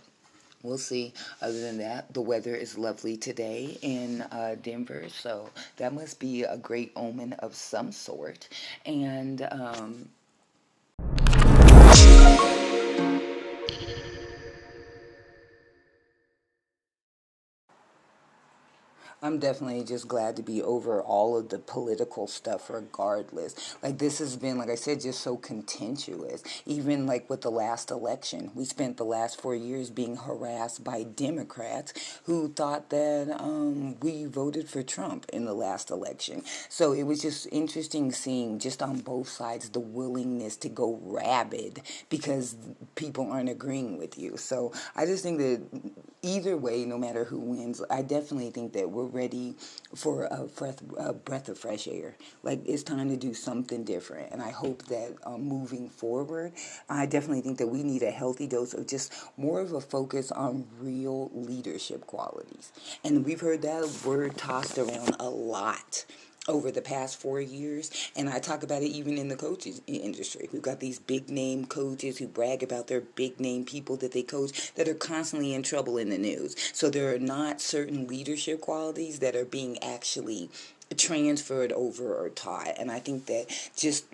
we'll 0.63 0.79
see. 0.79 1.13
Other 1.41 1.61
than 1.61 1.79
that, 1.79 2.13
the 2.13 2.21
weather 2.21 2.55
is 2.55 2.77
lovely 2.77 3.17
today 3.17 3.79
in 3.83 4.23
uh, 4.23 4.57
Denver, 4.63 5.05
so 5.09 5.51
that 5.77 5.95
must 5.95 6.19
be 6.19 6.43
a 6.43 6.57
great 6.57 6.93
omen 6.97 7.35
of 7.35 7.55
some 7.55 7.93
sort. 7.93 8.49
And 8.85 9.47
um, 9.51 10.09
you 10.99 11.46
I'm 19.23 19.39
definitely 19.39 19.83
just 19.83 20.09
glad 20.09 20.37
to 20.37 20.43
be 20.43 20.63
over 20.63 21.01
all 21.01 21.39
of 21.39 21.49
the 21.49 21.59
political 21.59 22.27
stuff 22.27 22.69
regardless. 22.69 23.77
Like 23.83 23.97
this 23.97 24.19
has 24.19 24.37
been, 24.37 24.59
like 24.59 24.69
I 24.69 24.75
said, 24.75 25.01
just 25.01 25.21
so 25.23 25.39
contentious. 25.39 26.43
Even 26.67 27.07
like 27.07 27.31
with 27.31 27.41
the 27.41 27.51
last 27.51 27.91
election, 27.91 28.51
we 28.55 28.67
spent 28.67 28.99
the 28.99 29.05
last 29.05 29.41
four 29.41 29.55
years 29.55 29.89
being 29.89 30.17
harassed 30.17 30.85
by 30.85 31.03
Democrats 31.03 32.21
who 32.25 32.49
thought 32.49 32.91
that 32.91 33.35
um, 33.41 33.99
we 34.01 34.27
voted 34.27 34.69
for 34.69 34.83
Trump 34.83 35.25
in 35.33 35.47
the 35.47 35.55
last 35.55 35.91
election. 35.91 36.43
So 36.69 36.93
it 36.93 37.05
was 37.05 37.23
just 37.23 37.49
interesting 37.51 38.13
seeing 38.13 38.59
just 38.59 38.83
on 38.83 39.01
both 39.01 39.29
sides 39.29 39.71
the 39.71 39.81
willingness 39.81 40.59
to 40.59 40.69
go 40.69 41.01
rabid 41.03 41.81
because 42.11 42.55
people 42.97 43.33
aren't 43.33 43.49
agreeing 43.49 43.97
with 43.97 44.19
you. 44.19 44.37
So 44.37 44.73
I 44.95 45.07
just 45.07 45.23
think 45.23 45.39
that 45.39 45.63
either 46.23 46.57
way, 46.57 46.85
no 46.85 46.99
matter 46.99 47.25
who 47.25 47.39
wins, 47.39 47.83
I 47.89 48.03
definitely 48.03 48.51
think 48.51 48.73
that 48.75 48.91
we're 48.91 49.06
ready 49.07 49.57
for 49.95 50.25
a 50.25 50.45
breath, 50.45 50.83
a 50.99 51.13
breath 51.13 51.49
of 51.49 51.59
fresh 51.59 51.89
air. 51.89 52.17
Like 52.43 52.61
it's 52.67 52.83
time 52.83 53.09
to 53.11 53.17
do 53.17 53.35
something 53.35 53.85
different. 53.85 54.33
And 54.33 54.43
I 54.43 54.51
hope 54.51 54.85
that 54.87 55.17
um, 55.25 55.43
moving 55.43 55.89
forward, 55.89 56.53
I 56.89 57.07
definitely 57.07 57.43
think 57.43 57.59
that 57.59 57.69
we 57.69 57.83
need 57.83 58.03
a 58.03 58.11
healthy 58.11 58.47
dose 58.47 58.75
of 58.75 58.87
just 58.87 59.13
more 59.37 59.61
of 59.61 59.73
a 59.73 59.81
focus 59.81 60.31
on 60.33 60.67
real 60.81 61.31
leadership 61.35 62.07
qualities. 62.07 62.73
And 63.05 63.25
we've 63.25 63.41
heard 63.41 63.63
that 63.63 63.89
word 64.05 64.37
tossed 64.37 64.79
around 64.79 65.17
a 65.21 65.29
lot 65.29 66.05
over 66.49 66.71
the 66.71 66.83
past 66.83 67.21
four 67.21 67.41
years, 67.41 67.91
and 68.17 68.29
I 68.29 68.39
talk 68.39 68.63
about 68.63 68.83
it 68.83 68.89
even 68.89 69.19
in 69.19 69.29
the 69.29 69.37
coaches 69.37 69.81
industry. 69.87 70.49
We've 70.53 70.63
got 70.63 70.81
these 70.81 70.99
big 70.99 71.29
name 71.29 71.67
coaches 71.67 72.19
who 72.19 72.29
brag 72.29 72.63
about 72.63 72.87
their 72.87 73.01
big 73.01 73.41
name 73.41 73.65
people 73.65 73.97
that 73.99 74.13
they 74.13 74.23
coach 74.23 74.75
that 74.75 74.89
are 74.89 74.95
constantly 74.95 75.55
in 75.55 75.63
trouble 75.63 75.99
in 75.99 76.11
the 76.11 76.19
news. 76.19 76.57
So 76.73 76.91
there 76.91 77.15
are 77.15 77.19
not 77.19 77.61
certain 77.61 78.07
leadership 78.07 78.61
qualities 78.61 79.19
that 79.21 79.37
are 79.37 79.45
being 79.45 79.83
actually 79.83 80.51
transferred 80.97 81.73
over 81.73 82.15
or 82.15 82.29
taught. 82.29 82.79
And 82.79 82.91
I 82.91 83.01
think 83.01 83.27
that 83.27 83.47
just 83.77 84.05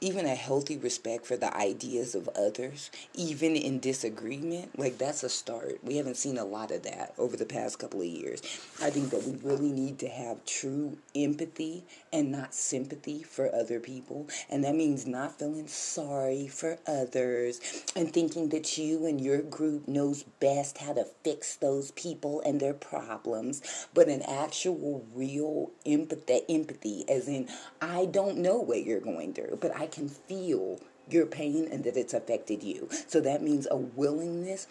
even 0.00 0.26
a 0.26 0.34
healthy 0.34 0.76
respect 0.76 1.26
for 1.26 1.36
the 1.36 1.54
ideas 1.56 2.14
of 2.14 2.28
others, 2.36 2.90
even 3.14 3.56
in 3.56 3.80
disagreement, 3.80 4.78
like 4.78 4.98
that's 4.98 5.22
a 5.22 5.28
start. 5.28 5.78
We 5.82 5.96
haven't 5.96 6.16
seen 6.16 6.38
a 6.38 6.44
lot 6.44 6.70
of 6.70 6.82
that 6.84 7.14
over 7.18 7.36
the 7.36 7.46
past 7.46 7.78
couple 7.78 8.00
of 8.00 8.06
years. 8.06 8.42
I 8.82 8.90
think 8.90 9.10
that 9.10 9.24
we 9.24 9.36
really 9.42 9.72
need 9.72 9.98
to 10.00 10.08
have 10.08 10.44
true 10.44 10.98
empathy 11.14 11.84
and 12.12 12.30
not 12.30 12.54
sympathy 12.54 13.22
for 13.22 13.54
other 13.54 13.80
people. 13.80 14.28
And 14.48 14.64
that 14.64 14.74
means 14.74 15.06
not 15.06 15.38
feeling 15.38 15.68
sorry 15.68 16.48
for 16.48 16.78
others 16.86 17.60
and 17.96 18.12
thinking 18.12 18.48
that 18.50 18.78
you 18.78 19.06
and 19.06 19.20
your 19.20 19.42
group 19.42 19.88
knows 19.88 20.24
best 20.40 20.78
how 20.78 20.92
to 20.94 21.04
fix 21.24 21.56
those 21.56 21.90
people 21.92 22.42
and 22.44 22.60
their 22.60 22.74
problems, 22.74 23.86
but 23.94 24.08
an 24.08 24.22
actual 24.22 25.04
real 25.14 25.70
empathy, 25.86 26.40
empathy 26.48 27.04
as 27.08 27.28
in 27.28 27.48
I 27.80 28.06
don't 28.06 28.38
know 28.38 28.58
what 28.58 28.84
you're 28.84 29.00
going 29.00 29.32
through, 29.32 29.58
I 29.76 29.86
can 29.86 30.08
feel 30.08 30.80
your 31.08 31.26
pain 31.26 31.68
and 31.70 31.84
that 31.84 31.96
it's 31.96 32.14
affected 32.14 32.62
you. 32.62 32.88
So 33.08 33.20
that 33.20 33.42
means 33.42 33.66
a 33.70 33.76
willingness 33.76 34.66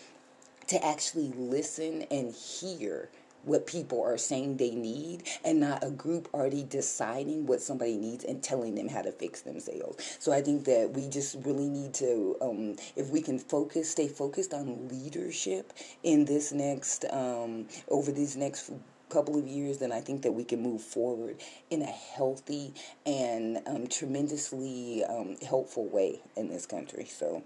to 0.68 0.86
actually 0.86 1.34
listen 1.36 2.04
and 2.12 2.34
hear 2.34 3.10
what 3.44 3.66
people 3.66 4.04
are 4.04 4.18
saying 4.18 4.58
they 4.58 4.72
need 4.72 5.24
and 5.46 5.60
not 5.60 5.84
a 5.84 5.90
group 5.90 6.28
already 6.34 6.64
deciding 6.64 7.46
what 7.46 7.62
somebody 7.62 7.98
needs 7.98 8.24
and 8.24 8.44
telling 8.44 8.76
them 8.76 8.90
how 8.90 9.02
to 9.02 9.12
fix 9.12 9.42
themselves. 9.42 10.18
So 10.20 10.32
I 10.32 10.42
think 10.42 10.66
that 10.66 10.92
we 10.94 11.08
just 11.08 11.38
really 11.46 11.70
need 11.70 11.94
to, 11.96 12.36
um, 12.42 12.76
if 12.96 13.10
we 13.10 13.22
can 13.22 13.40
focus, 13.40 13.90
stay 13.90 14.08
focused 14.08 14.54
on 14.54 14.90
leadership 14.90 15.74
in 16.04 16.26
this 16.26 16.52
next, 16.52 17.06
um, 17.12 17.68
over 17.88 18.12
these 18.12 18.36
next 18.36 18.72
couple 19.10 19.38
of 19.38 19.48
years, 19.48 19.80
then 19.80 19.92
I 19.92 20.02
think 20.02 20.22
that 20.22 20.32
we 20.32 20.44
can 20.44 20.62
move 20.62 20.82
forward 20.82 21.38
in 21.70 21.82
a 21.82 21.86
healthy 21.86 22.74
and 23.06 23.60
um, 23.68 23.88
tremendously 23.88 25.04
um, 25.04 25.38
helpful 25.46 25.88
way 25.88 26.22
in 26.36 26.50
this 26.50 26.66
country. 26.66 27.06
So, 27.06 27.44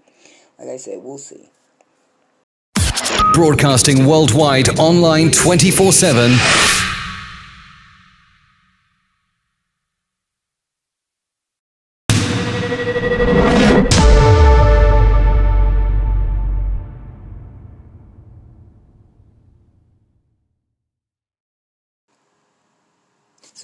like 0.58 0.68
I 0.68 0.76
said, 0.76 1.02
we'll 1.02 1.18
see. 1.18 1.48
Broadcasting 3.32 4.06
worldwide 4.06 4.78
online 4.78 5.30
24 5.30 5.92
7. 5.92 6.93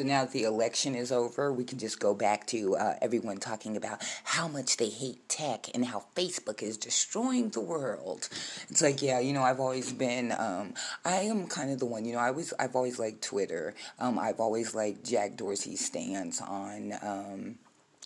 So 0.00 0.07
now 0.07 0.25
that 0.25 0.33
the 0.33 0.45
election 0.45 0.95
is 0.95 1.12
over, 1.12 1.52
we 1.52 1.62
can 1.62 1.78
just 1.78 2.00
go 2.00 2.14
back 2.14 2.47
to 2.47 2.75
uh, 2.75 2.95
everyone 3.02 3.37
talking 3.37 3.76
about 3.76 4.02
how 4.25 4.49
much 4.49 4.78
they 4.78 4.88
hate 4.88 5.28
tech 5.28 5.66
and 5.75 5.85
how 5.85 6.07
Facebook 6.16 6.62
is 6.62 6.78
destroying 6.78 7.50
the 7.50 7.61
world. 7.61 8.30
It's 8.71 8.80
like, 8.80 9.02
yeah, 9.02 9.21
you 9.21 9.35
know, 9.35 9.42
I've 9.42 9.61
always 9.61 9.92
been, 9.92 10.33
um, 10.33 10.73
I 11.04 11.16
am 11.16 11.47
kind 11.49 11.71
of 11.71 11.80
the 11.80 11.85
one, 11.85 12.07
you 12.07 12.14
know, 12.14 12.19
I 12.19 12.30
was, 12.30 12.54
I've 12.59 12.75
always 12.76 12.99
liked 12.99 13.21
Twitter. 13.21 13.75
Um, 13.99 14.19
I've 14.19 14.40
always 14.40 14.75
liked 14.75 15.04
Jack 15.04 15.37
Dorsey's 15.37 15.85
stance 15.85 16.40
on. 16.40 16.95
Um, 17.02 17.59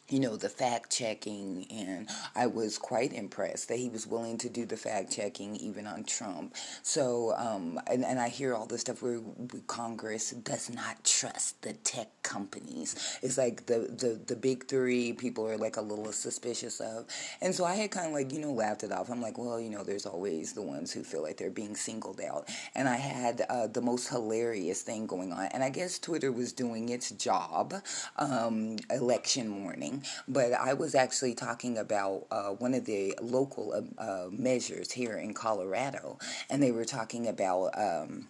you 0.08 0.20
know, 0.20 0.36
the 0.36 0.50
fact 0.50 0.92
checking, 0.92 1.66
and 1.70 2.08
I 2.36 2.46
was 2.46 2.76
quite 2.76 3.12
impressed 3.14 3.68
that 3.68 3.78
he 3.78 3.88
was 3.88 4.06
willing 4.06 4.36
to 4.38 4.50
do 4.50 4.66
the 4.66 4.76
fact 4.76 5.10
checking 5.12 5.56
even 5.56 5.86
on 5.86 6.04
Trump. 6.04 6.54
So, 6.82 7.34
um, 7.38 7.80
and, 7.86 8.04
and 8.04 8.20
I 8.20 8.28
hear 8.28 8.54
all 8.54 8.66
this 8.66 8.82
stuff 8.82 9.02
where 9.02 9.20
Congress 9.66 10.32
does 10.32 10.68
not 10.68 11.02
trust 11.04 11.62
the 11.62 11.72
tech 11.72 12.08
companies. 12.22 13.18
It's 13.22 13.38
like 13.38 13.64
the, 13.64 13.94
the, 13.98 14.20
the 14.26 14.36
big 14.36 14.68
three 14.68 15.14
people 15.14 15.48
are 15.48 15.56
like 15.56 15.78
a 15.78 15.80
little 15.80 16.12
suspicious 16.12 16.80
of. 16.80 17.06
And 17.40 17.54
so 17.54 17.64
I 17.64 17.74
had 17.74 17.90
kind 17.90 18.06
of 18.06 18.12
like, 18.12 18.30
you 18.30 18.40
know, 18.40 18.52
laughed 18.52 18.84
it 18.84 18.92
off. 18.92 19.08
I'm 19.08 19.22
like, 19.22 19.38
well, 19.38 19.58
you 19.58 19.70
know, 19.70 19.84
there's 19.84 20.04
always 20.04 20.52
the 20.52 20.62
ones 20.62 20.92
who 20.92 21.02
feel 21.02 21.22
like 21.22 21.38
they're 21.38 21.50
being 21.50 21.76
singled 21.76 22.20
out. 22.20 22.50
And 22.74 22.88
I 22.90 22.96
had 22.96 23.46
uh, 23.48 23.68
the 23.68 23.80
most 23.80 24.08
hilarious 24.08 24.82
thing 24.82 25.06
going 25.06 25.32
on. 25.32 25.46
And 25.46 25.64
I 25.64 25.70
guess 25.70 25.98
Twitter 25.98 26.30
was 26.30 26.52
doing 26.52 26.90
its 26.90 27.10
job 27.12 27.72
um, 28.18 28.76
election 28.90 29.48
morning 29.48 29.93
but 30.28 30.52
I 30.52 30.74
was 30.74 30.94
actually 30.94 31.34
talking 31.34 31.78
about 31.78 32.26
uh, 32.30 32.50
one 32.50 32.74
of 32.74 32.84
the 32.84 33.14
local 33.20 33.72
uh, 33.72 34.02
uh, 34.02 34.28
measures 34.30 34.92
here 34.92 35.16
in 35.16 35.34
Colorado, 35.34 36.18
and 36.50 36.62
they 36.62 36.72
were 36.72 36.84
talking 36.84 37.28
about. 37.28 37.70
Um, 37.78 38.28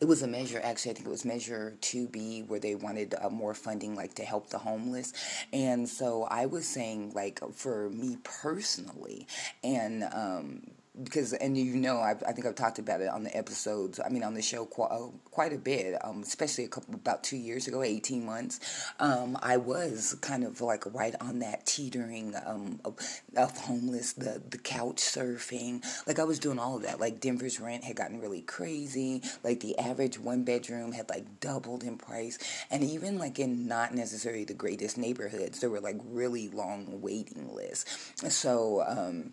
it 0.00 0.04
was 0.06 0.22
a 0.22 0.26
measure 0.26 0.60
actually 0.62 0.92
i 0.92 0.94
think 0.94 1.06
it 1.06 1.10
was 1.10 1.24
measure 1.24 1.76
2b 1.80 2.46
where 2.48 2.60
they 2.60 2.74
wanted 2.74 3.14
uh, 3.20 3.28
more 3.28 3.54
funding 3.54 3.94
like 3.94 4.14
to 4.14 4.22
help 4.22 4.48
the 4.50 4.58
homeless 4.58 5.12
and 5.52 5.88
so 5.88 6.24
i 6.30 6.46
was 6.46 6.66
saying 6.66 7.12
like 7.14 7.40
for 7.52 7.90
me 7.90 8.16
personally 8.22 9.26
and 9.62 10.04
um, 10.12 10.62
because 11.02 11.32
and 11.32 11.56
you 11.56 11.76
know 11.76 11.98
I've, 12.00 12.22
i 12.26 12.32
think 12.32 12.46
I've 12.46 12.54
talked 12.54 12.78
about 12.78 13.00
it 13.00 13.08
on 13.08 13.24
the 13.24 13.36
episodes. 13.36 14.00
I 14.04 14.08
mean 14.08 14.22
on 14.22 14.34
the 14.34 14.42
show 14.42 14.64
quite, 14.64 14.90
uh, 14.90 15.08
quite 15.30 15.52
a 15.52 15.58
bit, 15.58 15.96
um, 16.04 16.22
especially 16.22 16.64
a 16.64 16.68
couple 16.68 16.94
about 16.94 17.22
two 17.22 17.36
years 17.36 17.66
ago, 17.68 17.82
eighteen 17.82 18.24
months. 18.24 18.60
Um, 18.98 19.38
I 19.42 19.56
was 19.56 20.16
kind 20.20 20.44
of 20.44 20.60
like 20.60 20.84
right 20.92 21.14
on 21.20 21.40
that 21.40 21.66
teetering 21.66 22.34
um, 22.46 22.80
of, 22.84 22.98
of, 23.36 23.56
homeless, 23.56 24.12
the 24.12 24.42
the 24.50 24.58
couch 24.58 24.96
surfing. 24.98 25.84
Like 26.06 26.18
I 26.18 26.24
was 26.24 26.38
doing 26.38 26.58
all 26.58 26.76
of 26.76 26.82
that. 26.82 27.00
Like 27.00 27.20
Denver's 27.20 27.60
rent 27.60 27.84
had 27.84 27.96
gotten 27.96 28.20
really 28.20 28.42
crazy. 28.42 29.22
Like 29.42 29.60
the 29.60 29.78
average 29.78 30.18
one 30.18 30.44
bedroom 30.44 30.92
had 30.92 31.08
like 31.08 31.40
doubled 31.40 31.82
in 31.82 31.98
price, 31.98 32.38
and 32.70 32.82
even 32.84 33.18
like 33.18 33.38
in 33.38 33.66
not 33.66 33.94
necessarily 33.94 34.44
the 34.44 34.54
greatest 34.54 34.98
neighborhoods, 34.98 35.60
there 35.60 35.70
were 35.70 35.80
like 35.80 36.00
really 36.04 36.48
long 36.48 37.00
waiting 37.00 37.54
lists. 37.54 38.12
So. 38.28 39.30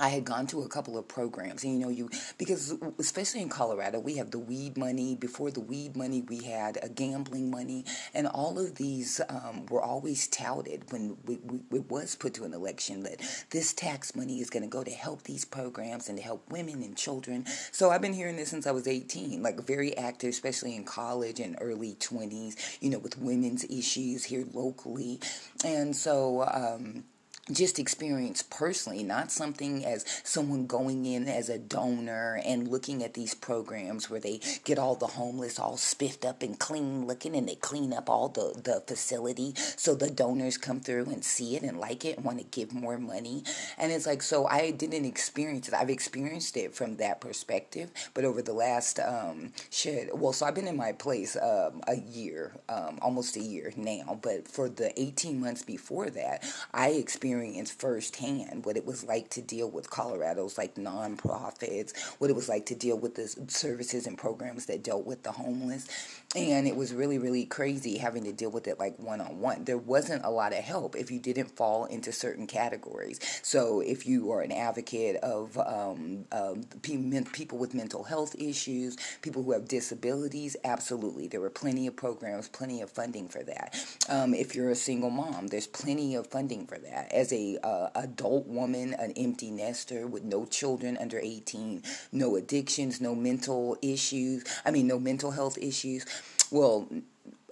I 0.00 0.08
had 0.08 0.24
gone 0.24 0.46
to 0.48 0.62
a 0.62 0.68
couple 0.68 0.96
of 0.96 1.06
programs, 1.06 1.62
and 1.62 1.74
you 1.74 1.78
know, 1.78 1.90
you 1.90 2.10
because 2.38 2.74
especially 2.98 3.42
in 3.42 3.48
Colorado, 3.48 4.00
we 4.00 4.16
have 4.16 4.30
the 4.30 4.38
weed 4.38 4.76
money. 4.76 5.14
Before 5.14 5.50
the 5.50 5.60
weed 5.60 5.96
money, 5.96 6.22
we 6.22 6.42
had 6.42 6.78
a 6.82 6.88
gambling 6.88 7.50
money, 7.50 7.84
and 8.14 8.26
all 8.26 8.58
of 8.58 8.76
these 8.76 9.20
um, 9.28 9.66
were 9.66 9.82
always 9.82 10.26
touted 10.26 10.90
when 10.90 11.18
we, 11.26 11.36
we, 11.36 11.78
it 11.78 11.90
was 11.90 12.16
put 12.16 12.34
to 12.34 12.44
an 12.44 12.54
election 12.54 13.02
that 13.02 13.20
this 13.50 13.72
tax 13.72 14.16
money 14.16 14.40
is 14.40 14.48
going 14.48 14.62
to 14.62 14.68
go 14.68 14.82
to 14.82 14.90
help 14.90 15.24
these 15.24 15.44
programs 15.44 16.08
and 16.08 16.16
to 16.18 16.24
help 16.24 16.50
women 16.50 16.82
and 16.82 16.96
children. 16.96 17.44
So 17.70 17.90
I've 17.90 18.02
been 18.02 18.14
hearing 18.14 18.36
this 18.36 18.48
since 18.48 18.66
I 18.66 18.72
was 18.72 18.88
18, 18.88 19.42
like 19.42 19.60
very 19.66 19.96
active, 19.96 20.30
especially 20.30 20.74
in 20.74 20.84
college 20.84 21.40
and 21.40 21.56
early 21.60 21.94
20s. 21.96 22.78
You 22.80 22.90
know, 22.90 22.98
with 22.98 23.18
women's 23.18 23.64
issues 23.64 24.24
here 24.24 24.46
locally, 24.52 25.20
and 25.64 25.94
so. 25.94 26.42
Um, 26.42 27.04
just 27.52 27.78
experience 27.78 28.42
personally, 28.42 29.02
not 29.02 29.32
something 29.32 29.84
as 29.84 30.04
someone 30.24 30.66
going 30.66 31.04
in 31.06 31.26
as 31.28 31.48
a 31.48 31.58
donor 31.58 32.40
and 32.44 32.68
looking 32.68 33.02
at 33.02 33.14
these 33.14 33.34
programs 33.34 34.08
where 34.08 34.20
they 34.20 34.40
get 34.64 34.78
all 34.78 34.94
the 34.94 35.06
homeless 35.06 35.58
all 35.58 35.76
spiffed 35.76 36.24
up 36.24 36.42
and 36.42 36.58
clean 36.58 37.06
looking 37.06 37.34
and 37.34 37.48
they 37.48 37.54
clean 37.56 37.92
up 37.92 38.08
all 38.08 38.28
the, 38.28 38.60
the 38.64 38.80
facility 38.86 39.54
so 39.76 39.94
the 39.94 40.10
donors 40.10 40.58
come 40.58 40.80
through 40.80 41.06
and 41.06 41.24
see 41.24 41.56
it 41.56 41.62
and 41.62 41.78
like 41.78 42.04
it 42.04 42.16
and 42.16 42.24
want 42.24 42.38
to 42.38 42.44
give 42.44 42.72
more 42.72 42.98
money. 42.98 43.42
And 43.78 43.90
it's 43.90 44.06
like, 44.06 44.22
so 44.22 44.46
I 44.46 44.70
didn't 44.70 45.04
experience 45.04 45.68
it. 45.68 45.74
I've 45.74 45.90
experienced 45.90 46.56
it 46.56 46.74
from 46.74 46.96
that 46.98 47.20
perspective, 47.20 47.90
but 48.14 48.24
over 48.24 48.42
the 48.42 48.52
last, 48.52 49.00
um, 49.00 49.52
shit, 49.70 50.16
well, 50.16 50.32
so 50.32 50.46
I've 50.46 50.54
been 50.54 50.68
in 50.68 50.76
my 50.76 50.92
place 50.92 51.36
um, 51.36 51.80
a 51.88 51.96
year, 51.96 52.52
um, 52.68 52.98
almost 53.02 53.36
a 53.36 53.40
year 53.40 53.72
now, 53.76 54.18
but 54.22 54.46
for 54.46 54.68
the 54.68 54.98
18 55.00 55.40
months 55.40 55.62
before 55.62 56.10
that, 56.10 56.44
I 56.72 56.90
experienced 56.90 57.29
experience 57.30 57.70
firsthand 57.70 58.64
what 58.64 58.76
it 58.76 58.84
was 58.84 59.04
like 59.04 59.30
to 59.30 59.40
deal 59.40 59.70
with 59.70 59.88
Colorado's 59.88 60.58
like 60.58 60.74
nonprofits, 60.74 61.96
what 62.18 62.28
it 62.28 62.34
was 62.34 62.48
like 62.48 62.66
to 62.66 62.74
deal 62.74 62.98
with 62.98 63.14
the 63.14 63.28
services 63.48 64.06
and 64.06 64.18
programs 64.18 64.66
that 64.66 64.82
dealt 64.82 65.06
with 65.06 65.22
the 65.22 65.30
homeless. 65.30 65.86
And 66.34 66.66
it 66.66 66.76
was 66.76 66.92
really, 66.92 67.18
really 67.18 67.44
crazy 67.44 67.98
having 67.98 68.24
to 68.24 68.32
deal 68.32 68.50
with 68.50 68.68
it 68.68 68.78
like 68.78 68.98
one 68.98 69.20
on 69.20 69.40
one. 69.40 69.64
There 69.64 69.78
wasn't 69.78 70.24
a 70.24 70.30
lot 70.30 70.52
of 70.52 70.58
help 70.58 70.94
if 70.96 71.10
you 71.10 71.18
didn't 71.18 71.56
fall 71.56 71.86
into 71.86 72.12
certain 72.12 72.46
categories. 72.46 73.20
So 73.42 73.80
if 73.80 74.06
you 74.06 74.30
are 74.32 74.40
an 74.40 74.52
advocate 74.52 75.16
of 75.16 75.58
um, 75.58 76.24
um, 76.32 76.64
people 76.82 77.58
with 77.58 77.74
mental 77.74 78.04
health 78.04 78.34
issues, 78.38 78.96
people 79.22 79.42
who 79.42 79.52
have 79.52 79.66
disabilities, 79.68 80.56
absolutely. 80.64 81.26
There 81.26 81.40
were 81.40 81.50
plenty 81.50 81.86
of 81.86 81.96
programs, 81.96 82.48
plenty 82.48 82.80
of 82.80 82.90
funding 82.90 83.28
for 83.28 83.42
that. 83.44 83.76
Um, 84.08 84.34
if 84.34 84.54
you're 84.54 84.70
a 84.70 84.76
single 84.76 85.10
mom, 85.10 85.48
there's 85.48 85.66
plenty 85.66 86.14
of 86.14 86.28
funding 86.28 86.66
for 86.66 86.78
that. 86.78 87.08
As 87.20 87.34
a 87.34 87.58
uh, 87.62 87.90
adult 87.96 88.46
woman, 88.46 88.94
an 88.94 89.12
empty 89.14 89.50
nester 89.50 90.06
with 90.06 90.24
no 90.24 90.46
children 90.46 90.96
under 90.98 91.18
18, 91.18 91.82
no 92.12 92.36
addictions, 92.36 92.98
no 92.98 93.14
mental 93.14 93.76
issues. 93.82 94.42
I 94.64 94.70
mean, 94.70 94.86
no 94.86 94.98
mental 94.98 95.30
health 95.30 95.58
issues 95.58 96.06
well 96.50 96.88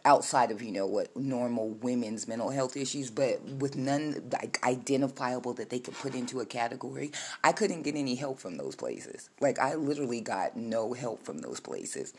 outside 0.06 0.50
of 0.50 0.62
you 0.62 0.72
know 0.72 0.86
what 0.86 1.14
normal 1.16 1.68
women's 1.82 2.26
mental 2.26 2.48
health 2.48 2.76
issues 2.76 3.10
but 3.10 3.42
with 3.58 3.76
none 3.76 4.22
like 4.32 4.58
identifiable 4.64 5.52
that 5.52 5.68
they 5.68 5.78
could 5.78 5.94
put 5.94 6.14
into 6.14 6.40
a 6.40 6.46
category 6.46 7.10
i 7.44 7.52
couldn't 7.52 7.82
get 7.82 7.94
any 7.94 8.14
help 8.14 8.38
from 8.38 8.56
those 8.56 8.74
places 8.74 9.28
like 9.40 9.58
i 9.58 9.74
literally 9.74 10.20
got 10.20 10.56
no 10.56 10.92
help 10.94 11.22
from 11.24 11.38
those 11.38 11.60
places 11.60 12.14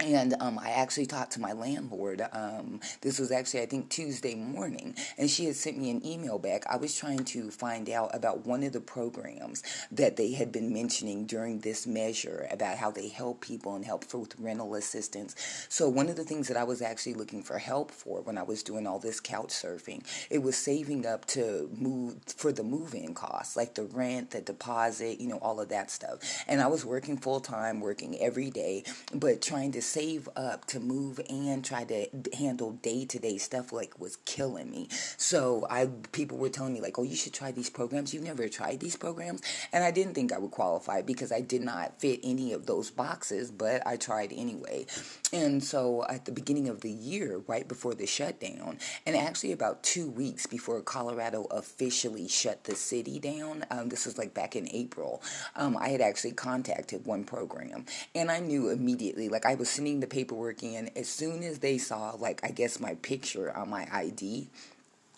and 0.00 0.34
um, 0.40 0.58
I 0.58 0.70
actually 0.70 1.06
talked 1.06 1.32
to 1.32 1.40
my 1.40 1.52
landlord. 1.52 2.22
Um, 2.32 2.80
this 3.02 3.18
was 3.18 3.30
actually, 3.30 3.62
I 3.62 3.66
think, 3.66 3.90
Tuesday 3.90 4.34
morning, 4.34 4.94
and 5.18 5.30
she 5.30 5.44
had 5.44 5.56
sent 5.56 5.78
me 5.78 5.90
an 5.90 6.04
email 6.04 6.38
back. 6.38 6.64
I 6.68 6.76
was 6.76 6.96
trying 6.96 7.24
to 7.26 7.50
find 7.50 7.88
out 7.90 8.14
about 8.14 8.46
one 8.46 8.62
of 8.62 8.72
the 8.72 8.80
programs 8.80 9.62
that 9.92 10.16
they 10.16 10.32
had 10.32 10.52
been 10.52 10.72
mentioning 10.72 11.26
during 11.26 11.60
this 11.60 11.86
measure 11.86 12.46
about 12.50 12.78
how 12.78 12.90
they 12.90 13.08
help 13.08 13.40
people 13.40 13.74
and 13.74 13.84
help 13.84 14.12
with 14.14 14.34
rental 14.38 14.74
assistance. 14.74 15.36
So, 15.68 15.88
one 15.88 16.08
of 16.08 16.16
the 16.16 16.24
things 16.24 16.48
that 16.48 16.56
I 16.56 16.64
was 16.64 16.82
actually 16.82 17.14
looking 17.14 17.42
for 17.42 17.58
help 17.58 17.90
for 17.90 18.22
when 18.22 18.38
I 18.38 18.42
was 18.42 18.62
doing 18.62 18.86
all 18.86 18.98
this 18.98 19.20
couch 19.20 19.50
surfing, 19.50 20.04
it 20.30 20.42
was 20.42 20.56
saving 20.56 21.06
up 21.06 21.26
to 21.26 21.68
move 21.76 22.16
for 22.26 22.52
the 22.52 22.62
move 22.62 22.94
in 22.94 23.14
costs, 23.14 23.56
like 23.56 23.74
the 23.74 23.84
rent, 23.84 24.30
the 24.30 24.40
deposit, 24.40 25.20
you 25.20 25.28
know, 25.28 25.38
all 25.38 25.60
of 25.60 25.68
that 25.68 25.90
stuff. 25.90 26.18
And 26.48 26.60
I 26.60 26.66
was 26.66 26.84
working 26.84 27.16
full 27.16 27.40
time, 27.40 27.80
working 27.80 28.18
every 28.20 28.50
day, 28.50 28.84
but 29.12 29.42
trying 29.42 29.72
to 29.72 29.82
save 29.90 30.28
up 30.36 30.64
to 30.66 30.78
move 30.78 31.20
and 31.28 31.64
try 31.64 31.82
to 31.84 32.06
handle 32.38 32.72
day 32.72 33.04
to 33.04 33.18
day 33.18 33.38
stuff 33.38 33.72
like 33.72 33.98
was 33.98 34.16
killing 34.24 34.70
me. 34.70 34.88
So 35.16 35.66
I 35.68 35.86
people 36.12 36.38
were 36.38 36.48
telling 36.48 36.74
me 36.74 36.80
like, 36.80 36.98
"Oh, 36.98 37.02
you 37.02 37.16
should 37.16 37.32
try 37.34 37.50
these 37.50 37.70
programs. 37.70 38.14
You've 38.14 38.22
never 38.22 38.48
tried 38.48 38.80
these 38.80 38.96
programs," 38.96 39.42
and 39.72 39.82
I 39.82 39.90
didn't 39.90 40.14
think 40.14 40.32
I 40.32 40.38
would 40.38 40.52
qualify 40.52 41.02
because 41.02 41.32
I 41.32 41.40
did 41.40 41.62
not 41.62 42.00
fit 42.00 42.20
any 42.22 42.52
of 42.52 42.66
those 42.66 42.90
boxes, 42.90 43.50
but 43.50 43.84
I 43.86 43.96
tried 43.96 44.32
anyway. 44.32 44.86
And 45.32 45.62
so 45.62 46.04
at 46.08 46.24
the 46.24 46.32
beginning 46.32 46.68
of 46.68 46.80
the 46.80 46.90
year, 46.90 47.42
right 47.46 47.66
before 47.66 47.94
the 47.94 48.06
shutdown, 48.06 48.78
and 49.06 49.16
actually 49.16 49.52
about 49.52 49.82
two 49.82 50.08
weeks 50.10 50.46
before 50.46 50.80
Colorado 50.82 51.46
officially 51.50 52.28
shut 52.28 52.64
the 52.64 52.76
city 52.76 53.18
down, 53.18 53.64
um, 53.70 53.88
this 53.88 54.06
was 54.06 54.18
like 54.18 54.34
back 54.34 54.54
in 54.54 54.68
April, 54.72 55.22
um, 55.56 55.76
I 55.76 55.88
had 55.88 56.00
actually 56.00 56.32
contacted 56.32 57.06
one 57.06 57.24
program, 57.24 57.86
and 58.14 58.30
I 58.30 58.40
knew 58.40 58.70
immediately, 58.70 59.28
like 59.28 59.46
I 59.46 59.54
was 59.54 59.68
sending 59.80 60.00
the 60.00 60.06
paperwork 60.06 60.62
in 60.62 60.90
as 60.94 61.08
soon 61.08 61.42
as 61.42 61.60
they 61.60 61.78
saw, 61.78 62.14
like, 62.18 62.38
I 62.44 62.50
guess 62.50 62.80
my 62.80 62.96
picture 62.96 63.50
on 63.56 63.70
my 63.70 63.88
ID 63.90 64.46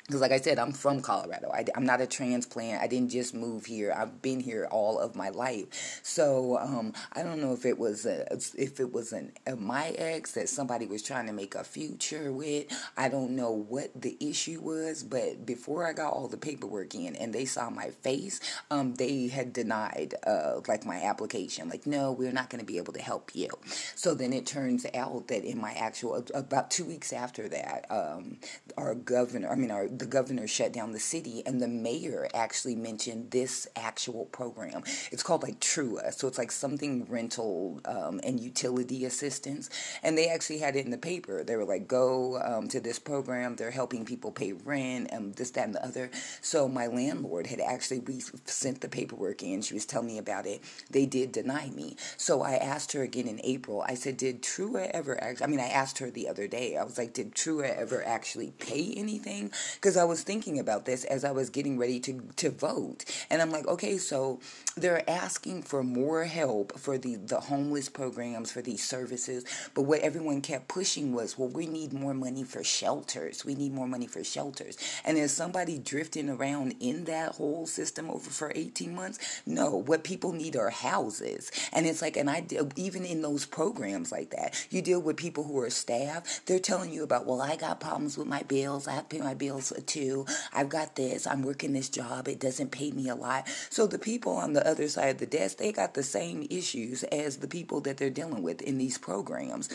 because 0.07 0.21
like 0.21 0.33
i 0.33 0.39
said 0.39 0.59
i'm 0.59 0.73
from 0.73 1.01
colorado. 1.01 1.51
I, 1.53 1.65
am 1.75 1.85
not 1.85 2.01
a 2.01 2.07
transplant 2.07 2.83
i 2.83 2.87
didn't 2.87 3.11
just 3.11 3.35
move 3.35 3.67
here. 3.67 3.95
I've 3.97 4.21
been 4.23 4.41
here 4.41 4.69
all 4.71 4.99
of 4.99 5.15
my 5.15 5.31
life. 5.31 6.01
So 6.03 6.59
um, 6.59 6.93
i 7.13 7.23
don't 7.23 7.41
know 7.41 7.53
if 7.53 7.65
it 7.65 7.79
was 7.79 8.07
a, 8.07 8.27
if 8.57 8.81
it 8.81 8.93
was 8.93 9.13
an, 9.13 9.33
a, 9.47 9.57
my 9.57 9.89
ex 9.91 10.33
that 10.33 10.49
somebody 10.49 10.87
was 10.87 11.03
trying 11.03 11.27
to 11.27 11.33
make 11.33 11.55
a 11.55 11.65
future 11.65 12.33
with. 12.33 12.67
I 12.97 13.09
don't 13.09 13.31
know 13.31 13.51
what 13.53 13.91
the 14.01 14.17
issue 14.21 14.61
was 14.61 15.03
but 15.03 15.47
before 15.47 15.87
i 15.87 15.93
got 15.93 16.13
all 16.13 16.29
the 16.29 16.37
paperwork 16.37 16.95
in 16.95 17.17
and 17.17 17.33
they 17.33 17.45
saw 17.45 17.71
my 17.71 17.91
face 17.91 18.41
um, 18.71 18.95
they 18.95 19.29
had 19.29 19.53
denied 19.53 20.15
uh, 20.27 20.61
like 20.67 20.85
my 20.85 21.03
application. 21.03 21.69
Like 21.69 21.87
no 21.87 22.13
we're 22.13 22.33
not 22.33 22.51
going 22.51 22.61
to 22.61 22.67
be 22.67 22.79
able 22.79 22.93
to 22.95 23.03
help 23.03 23.35
you. 23.35 23.49
So 23.95 24.15
then 24.15 24.33
it 24.33 24.47
turns 24.47 24.87
out 24.95 25.29
that 25.29 25.45
in 25.45 25.61
my 25.61 25.73
actual 25.73 26.25
about 26.35 26.71
two 26.71 26.85
weeks 26.85 27.13
after 27.13 27.49
that 27.49 27.87
um, 27.91 28.39
our 28.77 28.95
governor 28.95 29.51
i 29.51 29.55
mean 29.55 29.71
our 29.71 29.89
the 29.99 30.07
governor 30.07 30.47
shut 30.47 30.73
down 30.73 30.93
the 30.93 31.01
city, 31.01 31.43
and 31.45 31.61
the 31.61 31.69
mayor 31.69 32.27
actually 32.35 32.75
mentioned 32.75 33.31
this 33.31 33.67
actual 33.77 34.25
program. 34.27 34.83
It's 35.11 35.23
called 35.23 35.43
like 35.43 35.61
Trua, 35.61 36.13
so 36.15 36.29
it's 36.29 36.39
like 36.39 36.51
something 36.51 37.05
rental 37.09 37.81
um, 37.85 38.21
and 38.25 38.41
utility 38.41 39.05
assistance, 39.05 39.69
and 40.03 40.17
they 40.17 40.29
actually 40.29 40.59
had 40.59 40.77
it 40.77 40.85
in 40.85 40.91
the 40.91 40.99
paper. 40.99 41.45
They 41.45 41.57
were 41.57 41.65
like, 41.65 41.87
"Go 41.87 42.41
um, 42.41 42.69
to 42.69 42.81
this 42.81 42.99
program. 42.99 43.57
They're 43.57 43.71
helping 43.71 44.05
people 44.05 44.33
pay 44.33 44.53
rent 44.53 45.11
and 45.13 45.35
this, 45.35 45.51
that, 45.51 45.67
and 45.67 45.75
the 45.75 45.85
other." 45.85 46.11
So 46.41 46.69
my 46.69 46.87
landlord 46.87 47.47
had 47.49 47.61
actually 47.61 48.01
we 48.01 48.23
sent 48.47 48.81
the 48.81 48.89
paperwork 48.89 49.43
in. 49.43 49.63
She 49.63 49.75
was 49.75 49.87
telling 49.87 50.07
me 50.09 50.19
about 50.19 50.47
it. 50.47 50.63
They 50.91 51.07
did 51.07 51.33
deny 51.33 51.71
me, 51.71 51.97
so 52.17 52.43
I 52.43 52.55
asked 52.55 52.93
her 52.93 53.03
again 53.03 53.29
in 53.29 53.41
April. 53.45 53.85
I 53.87 53.95
said, 53.95 54.17
"Did 54.17 54.43
Trua 54.43 54.91
ever?" 54.93 55.23
Actually, 55.23 55.45
I 55.45 55.49
mean, 55.49 55.61
I 55.61 55.69
asked 55.69 55.99
her 55.99 56.11
the 56.11 56.29
other 56.29 56.49
day. 56.49 56.77
I 56.77 56.85
was 56.85 56.97
like, 56.97 57.13
"Did 57.13 57.35
Trua 57.35 57.77
ever 57.77 58.03
actually 58.05 58.53
pay 58.53 58.95
anything?" 58.97 59.53
Because 59.83 59.97
I 59.97 60.05
was 60.05 60.23
thinking 60.23 60.61
about 60.61 60.85
this 60.85 61.03
as 61.03 61.25
I 61.25 61.33
was 61.33 61.51
getting 61.51 61.77
ready 61.77 61.99
to, 62.01 62.21
to 62.37 62.51
vote. 62.51 63.05
And 63.29 63.43
I'm 63.43 63.51
like, 63.51 63.67
okay, 63.67 63.99
so 63.99 64.39
they're 64.77 65.09
asking 65.11 65.63
for 65.65 65.83
more 65.83 66.23
help 66.23 66.79
for 66.79 66.99
the, 66.99 67.17
the 67.17 67.41
homeless 67.41 67.89
programs, 67.89 68.53
for 68.53 68.63
these 68.63 68.85
services. 68.85 69.45
But 69.75 69.83
what 69.83 69.99
everyone 69.99 70.41
kept 70.41 70.69
pushing 70.69 71.13
was, 71.13 71.37
well, 71.37 71.49
we 71.49 71.67
need 71.67 71.93
more 71.93 72.15
money 72.15 72.45
for 72.45 72.63
shelters. 72.63 73.45
We 73.45 73.57
need 73.57 73.73
more 73.73 73.89
money 73.89 74.07
for 74.07 74.23
shelters. 74.23 74.79
And 75.05 75.19
is 75.19 75.33
somebody 75.33 75.79
drifting 75.79 76.31
around 76.31 76.77
in 76.79 77.03
that 77.07 77.33
whole 77.33 77.67
system 77.67 78.09
over 78.09 78.31
for 78.31 78.53
18 78.55 78.95
months? 78.95 79.43
No, 79.47 79.71
what 79.71 80.05
people 80.05 80.33
need 80.33 80.55
are 80.55 80.71
houses. 80.71 81.51
And 81.73 81.87
it's 81.87 82.03
like, 82.03 82.17
and 82.17 82.31
I 82.31 82.47
even 82.77 83.05
in 83.05 83.21
those 83.21 83.47
programs 83.47 84.13
like 84.13 84.31
that, 84.31 84.65
you 84.71 84.81
deal 84.81 85.03
with 85.03 85.17
people 85.17 85.43
who 85.43 85.59
are 85.59 85.71
staff. 85.71 86.41
They're 86.47 86.61
telling 86.61 86.93
you 86.93 87.03
about, 87.03 87.27
well, 87.27 87.43
I 87.43 87.57
got 87.57 87.81
problems 87.81 88.17
with 88.17 88.29
my 88.29 88.43
bills. 88.43 88.87
I 88.87 88.93
have 88.93 89.09
to 89.09 89.17
pay 89.17 89.23
my 89.23 89.35
bills 89.35 89.72
too. 89.81 90.27
I've 90.53 90.69
got 90.69 90.97
this. 90.97 91.27
I'm 91.27 91.43
working 91.43 91.73
this 91.73 91.89
job. 91.89 92.29
It 92.29 92.41
doesn't 92.41 92.71
pay 92.73 92.91
me 92.91 93.09
a 93.09 93.15
lot. 93.15 93.49
So 93.71 93.87
the 93.87 93.99
people 93.99 94.37
on 94.37 94.53
the 94.53 94.67
other 94.67 94.89
side 94.89 95.11
of 95.11 95.19
the 95.19 95.27
desk, 95.27 95.59
they 95.59 95.73
got 95.73 95.95
the 95.95 96.03
same 96.03 96.47
issues 96.51 97.03
as 97.05 97.39
the 97.39 97.49
people 97.49 97.81
that 97.83 97.97
they're 97.97 98.11
dealing 98.11 98.43
with 98.43 98.63
in 98.63 98.79
these 98.79 98.99
programs. 98.99 99.69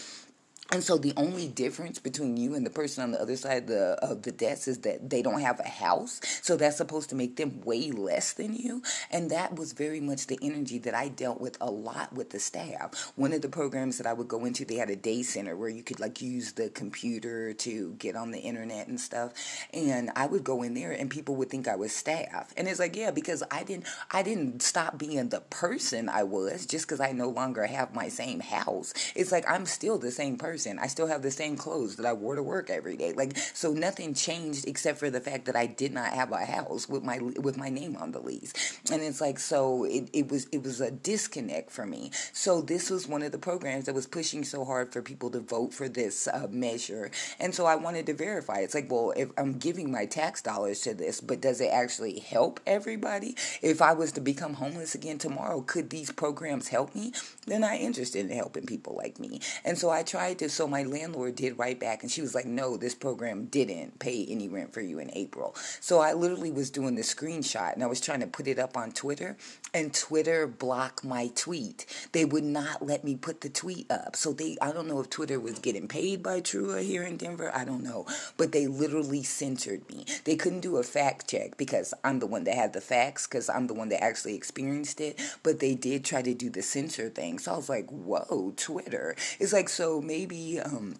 And 0.72 0.84
so 0.84 0.98
the 0.98 1.14
only 1.16 1.48
difference 1.48 1.98
between 1.98 2.36
you 2.36 2.54
and 2.54 2.66
the 2.66 2.70
person 2.70 3.02
on 3.02 3.12
the 3.12 3.22
other 3.22 3.38
side 3.38 3.64
of 3.64 3.68
the, 3.68 3.98
of 4.02 4.24
the 4.24 4.34
desk 4.34 4.68
is 4.68 4.80
that 4.80 5.10
they 5.10 5.22
don't 5.22 5.40
have 5.40 5.62
a 5.62 5.68
house. 5.68 6.20
So 6.42 6.58
that's 6.58 6.76
supposed 6.76 7.10
to 7.10 7.16
make 7.16 7.38
them 7.38 7.62
way 7.62 7.92
less 7.92 8.34
than 8.34 8.54
you. 8.54 8.82
And 9.10 9.32
that 9.32 9.56
was 9.56 9.72
very 9.72 10.02
much 10.02 10.28
the 10.28 10.38
energy 10.42 10.78
that 10.80 10.94
I 10.94 11.08
dealt 11.08 11.40
with 11.40 11.58
a 11.62 11.72
lot 11.72 12.12
with 12.12 12.32
the 12.32 12.40
staff. 12.40 13.14
One 13.16 13.32
of 13.32 13.42
the 13.42 13.48
programs 13.48 13.98
that 13.98 14.08
I 14.08 14.12
would 14.12 14.28
go 14.28 14.44
into, 14.44 14.66
they 14.66 14.76
had 14.76 14.90
a 14.90 14.96
day 14.98 15.24
center 15.24 15.56
where 15.56 15.70
you 15.70 15.84
could 15.84 16.02
like 16.02 16.22
use 16.22 16.52
the 16.52 16.70
computer 16.70 17.54
to 17.54 17.94
get 17.98 18.18
on 18.18 18.32
the 18.32 18.40
internet 18.40 18.88
and 18.88 19.00
stuff. 19.00 19.32
And 19.74 20.12
I 20.18 20.28
would 20.28 20.44
go 20.44 20.64
in 20.64 20.74
there 20.74 20.92
and 20.92 21.10
people 21.10 21.38
would 21.38 21.50
think 21.50 21.70
I 21.70 21.78
was 21.78 21.94
staff. 21.94 22.54
And 22.58 22.68
it's 22.68 22.80
like, 22.80 22.96
yeah, 22.98 23.12
because 23.12 23.42
I 23.52 23.64
didn't 23.64 23.86
I 24.12 24.22
didn't 24.22 24.62
stop 24.62 24.98
being 24.98 25.30
the 25.30 25.42
person 25.42 26.10
I 26.10 26.24
was 26.24 26.66
just 26.66 26.86
because 26.86 27.00
I 27.00 27.14
no 27.14 27.30
longer 27.30 27.66
have 27.66 27.96
my 27.96 28.10
same 28.10 28.42
house. 28.42 28.94
It's 29.16 29.32
like 29.32 29.50
I'm 29.50 29.66
still 29.66 29.98
the 29.98 30.12
same 30.12 30.38
person 30.38 30.57
person. 30.58 30.80
I 30.80 30.88
still 30.88 31.08
have 31.08 31.22
the 31.22 31.30
same 31.30 31.56
clothes 31.56 31.98
that 31.98 32.06
I 32.06 32.14
wore 32.14 32.36
to 32.36 32.42
work 32.42 32.70
every 32.70 32.98
day. 32.98 33.14
Like 33.14 33.38
so 33.38 33.74
nothing 33.74 34.16
changed 34.16 34.68
except 34.68 34.98
for 34.98 35.12
the 35.12 35.22
fact 35.22 35.46
that 35.46 35.56
I 35.56 35.68
did 35.68 35.94
not 35.94 36.14
have 36.14 36.32
a 36.32 36.46
house 36.46 36.90
with 36.90 37.04
my 37.04 37.20
with 37.20 37.58
my 37.58 37.70
name 37.70 37.96
on 37.96 38.12
the 38.12 38.20
lease. 38.20 38.54
And 38.92 39.04
it's 39.04 39.22
like 39.22 39.38
so 39.40 39.84
it, 39.84 40.10
it 40.14 40.30
was 40.32 40.48
it 40.52 40.64
was 40.64 40.82
a 40.82 40.90
disconnect 40.90 41.72
for 41.72 41.86
me. 41.86 42.12
So 42.34 42.62
this 42.62 42.90
was 42.90 43.08
one 43.08 43.22
of 43.22 43.32
the 43.32 43.38
programs 43.38 43.86
that 43.86 43.94
was 43.94 44.08
pushing 44.08 44.44
so 44.44 44.66
hard 44.66 44.92
for 44.92 45.02
people 45.02 45.30
to 45.32 45.40
vote 45.40 45.74
for 45.74 45.88
this 45.88 46.28
uh, 46.28 46.48
measure. 46.50 47.12
And 47.40 47.54
so 47.54 47.66
I 47.66 47.76
wanted 47.76 48.08
to 48.08 48.14
verify. 48.16 48.60
It's 48.60 48.74
like, 48.74 48.92
well, 48.92 49.14
if 49.16 49.30
I'm 49.38 49.60
giving 49.60 49.92
my 49.92 50.06
tax 50.08 50.42
dollars 50.42 50.82
to 50.82 50.96
this, 50.96 51.22
but 51.22 51.40
does 51.42 51.62
it 51.62 51.70
actually 51.72 52.20
help 52.20 52.60
everybody? 52.66 53.36
If 53.62 53.82
I 53.82 53.94
was 53.94 54.12
to 54.14 54.22
become 54.22 54.56
homeless 54.56 54.96
again 54.96 55.20
tomorrow, 55.20 55.62
could 55.62 55.92
these 55.92 56.12
programs 56.12 56.70
help 56.70 56.96
me? 56.96 57.14
They're 57.46 57.60
not 57.60 57.76
interested 57.76 58.26
in 58.30 58.36
helping 58.36 58.66
people 58.66 58.96
like 58.96 59.20
me. 59.20 59.42
And 59.64 59.78
so 59.78 59.90
I 59.90 60.04
tried 60.04 60.40
to, 60.40 60.47
so 60.52 60.68
my 60.68 60.84
landlord 60.84 61.36
did 61.36 61.58
write 61.58 61.80
back 61.80 62.04
and 62.04 62.12
she 62.12 62.22
was 62.22 62.36
like, 62.36 62.46
no, 62.46 62.78
this 62.78 62.96
program 62.96 63.46
didn't 63.46 64.00
pay 64.00 64.26
any 64.30 64.48
rent 64.48 64.74
for 64.74 64.82
you 64.82 65.00
in 65.00 65.10
April. 65.14 65.56
So 65.80 66.00
I 66.00 66.14
literally 66.14 66.52
was 66.52 66.70
doing 66.70 66.96
the 66.96 67.02
screenshot 67.02 67.74
and 67.74 67.84
I 67.84 67.88
was 67.88 68.02
trying 68.02 68.22
to 68.22 68.28
put 68.28 68.48
it 68.48 68.60
up 68.60 68.78
on 68.78 68.92
Twitter 68.92 69.38
and 69.74 69.94
Twitter 69.94 70.48
blocked 70.48 71.04
my 71.04 71.30
tweet. 71.36 71.86
They 72.12 72.26
would 72.26 72.44
not 72.44 72.86
let 72.86 73.04
me 73.04 73.16
put 73.16 73.42
the 73.42 73.50
tweet 73.50 73.92
up. 73.92 74.16
So 74.16 74.34
they, 74.34 74.58
I 74.62 74.72
don't 74.72 74.88
know 74.88 75.00
if 75.00 75.10
Twitter 75.10 75.40
was 75.40 75.60
getting 75.60 75.88
paid 75.88 76.24
by 76.24 76.42
Trua 76.42 76.84
here 76.84 77.04
in 77.04 77.18
Denver. 77.18 77.52
I 77.54 77.66
don't 77.66 77.84
know. 77.84 78.06
But 78.38 78.52
they 78.52 78.68
literally 78.68 79.24
censored 79.24 79.88
me. 79.90 80.06
They 80.24 80.36
couldn't 80.36 80.62
do 80.62 80.78
a 80.78 80.84
fact 80.84 81.30
check 81.30 81.58
because 81.58 81.94
I'm 82.04 82.20
the 82.20 82.28
one 82.28 82.46
that 82.46 82.56
had 82.56 82.74
the 82.74 82.82
facts 82.82 83.28
because 83.28 83.50
I'm 83.50 83.68
the 83.68 83.74
one 83.74 83.90
that 83.90 84.04
actually 84.04 84.36
experienced 84.36 85.02
it. 85.02 85.20
But 85.44 85.60
they 85.60 85.76
did 85.76 86.06
try 86.06 86.22
to 86.22 86.34
do 86.34 86.50
the 86.50 86.62
censor 86.62 87.10
thing. 87.10 87.40
So 87.40 87.54
I 87.54 87.58
was 87.58 87.70
like, 87.70 87.90
whoa, 87.90 88.54
Twitter. 88.56 89.16
It's 89.40 89.54
like, 89.54 89.70
so 89.70 90.02
maybe, 90.02 90.37
um, 90.60 90.96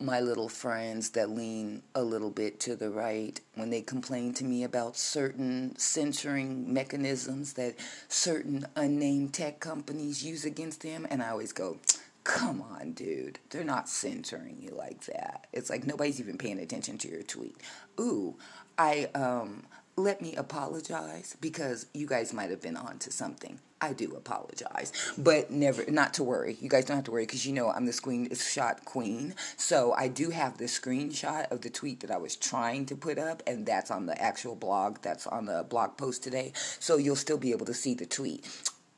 my 0.00 0.20
little 0.20 0.48
friends 0.48 1.10
that 1.10 1.30
lean 1.30 1.82
a 1.94 2.02
little 2.02 2.30
bit 2.30 2.58
to 2.60 2.74
the 2.74 2.90
right 2.90 3.38
when 3.54 3.68
they 3.68 3.82
complain 3.82 4.32
to 4.32 4.44
me 4.44 4.64
about 4.64 4.96
certain 4.96 5.76
censoring 5.76 6.72
mechanisms 6.72 7.52
that 7.54 7.74
certain 8.08 8.66
unnamed 8.76 9.34
tech 9.34 9.60
companies 9.60 10.24
use 10.24 10.44
against 10.44 10.82
them. 10.82 11.06
And 11.10 11.22
I 11.22 11.28
always 11.28 11.52
go, 11.52 11.78
come 12.24 12.62
on, 12.62 12.92
dude. 12.92 13.38
They're 13.50 13.62
not 13.62 13.88
censoring 13.88 14.56
you 14.60 14.70
like 14.70 15.04
that. 15.06 15.46
It's 15.52 15.68
like 15.68 15.86
nobody's 15.86 16.20
even 16.20 16.38
paying 16.38 16.58
attention 16.58 16.96
to 16.98 17.08
your 17.08 17.22
tweet. 17.22 17.56
Ooh, 17.98 18.36
I, 18.78 19.10
um, 19.14 19.64
let 20.00 20.20
me 20.20 20.34
apologize 20.34 21.36
because 21.40 21.86
you 21.94 22.06
guys 22.06 22.32
might 22.32 22.50
have 22.50 22.60
been 22.60 22.76
onto 22.76 23.10
something. 23.10 23.60
I 23.82 23.94
do 23.94 24.14
apologize, 24.14 24.92
but 25.16 25.50
never, 25.50 25.90
not 25.90 26.12
to 26.14 26.22
worry. 26.22 26.58
You 26.60 26.68
guys 26.68 26.84
don't 26.84 26.96
have 26.96 27.04
to 27.04 27.10
worry 27.10 27.24
because 27.24 27.46
you 27.46 27.54
know 27.54 27.70
I'm 27.70 27.86
the 27.86 27.92
screenshot 27.92 28.84
queen. 28.84 29.34
So 29.56 29.94
I 29.94 30.08
do 30.08 30.30
have 30.30 30.58
the 30.58 30.66
screenshot 30.66 31.50
of 31.50 31.62
the 31.62 31.70
tweet 31.70 32.00
that 32.00 32.10
I 32.10 32.18
was 32.18 32.36
trying 32.36 32.84
to 32.86 32.96
put 32.96 33.18
up, 33.18 33.42
and 33.46 33.64
that's 33.64 33.90
on 33.90 34.04
the 34.04 34.20
actual 34.20 34.54
blog. 34.54 34.98
That's 35.00 35.26
on 35.26 35.46
the 35.46 35.64
blog 35.66 35.96
post 35.96 36.22
today. 36.22 36.52
So 36.78 36.98
you'll 36.98 37.16
still 37.16 37.38
be 37.38 37.52
able 37.52 37.66
to 37.66 37.74
see 37.74 37.94
the 37.94 38.06
tweet. 38.06 38.46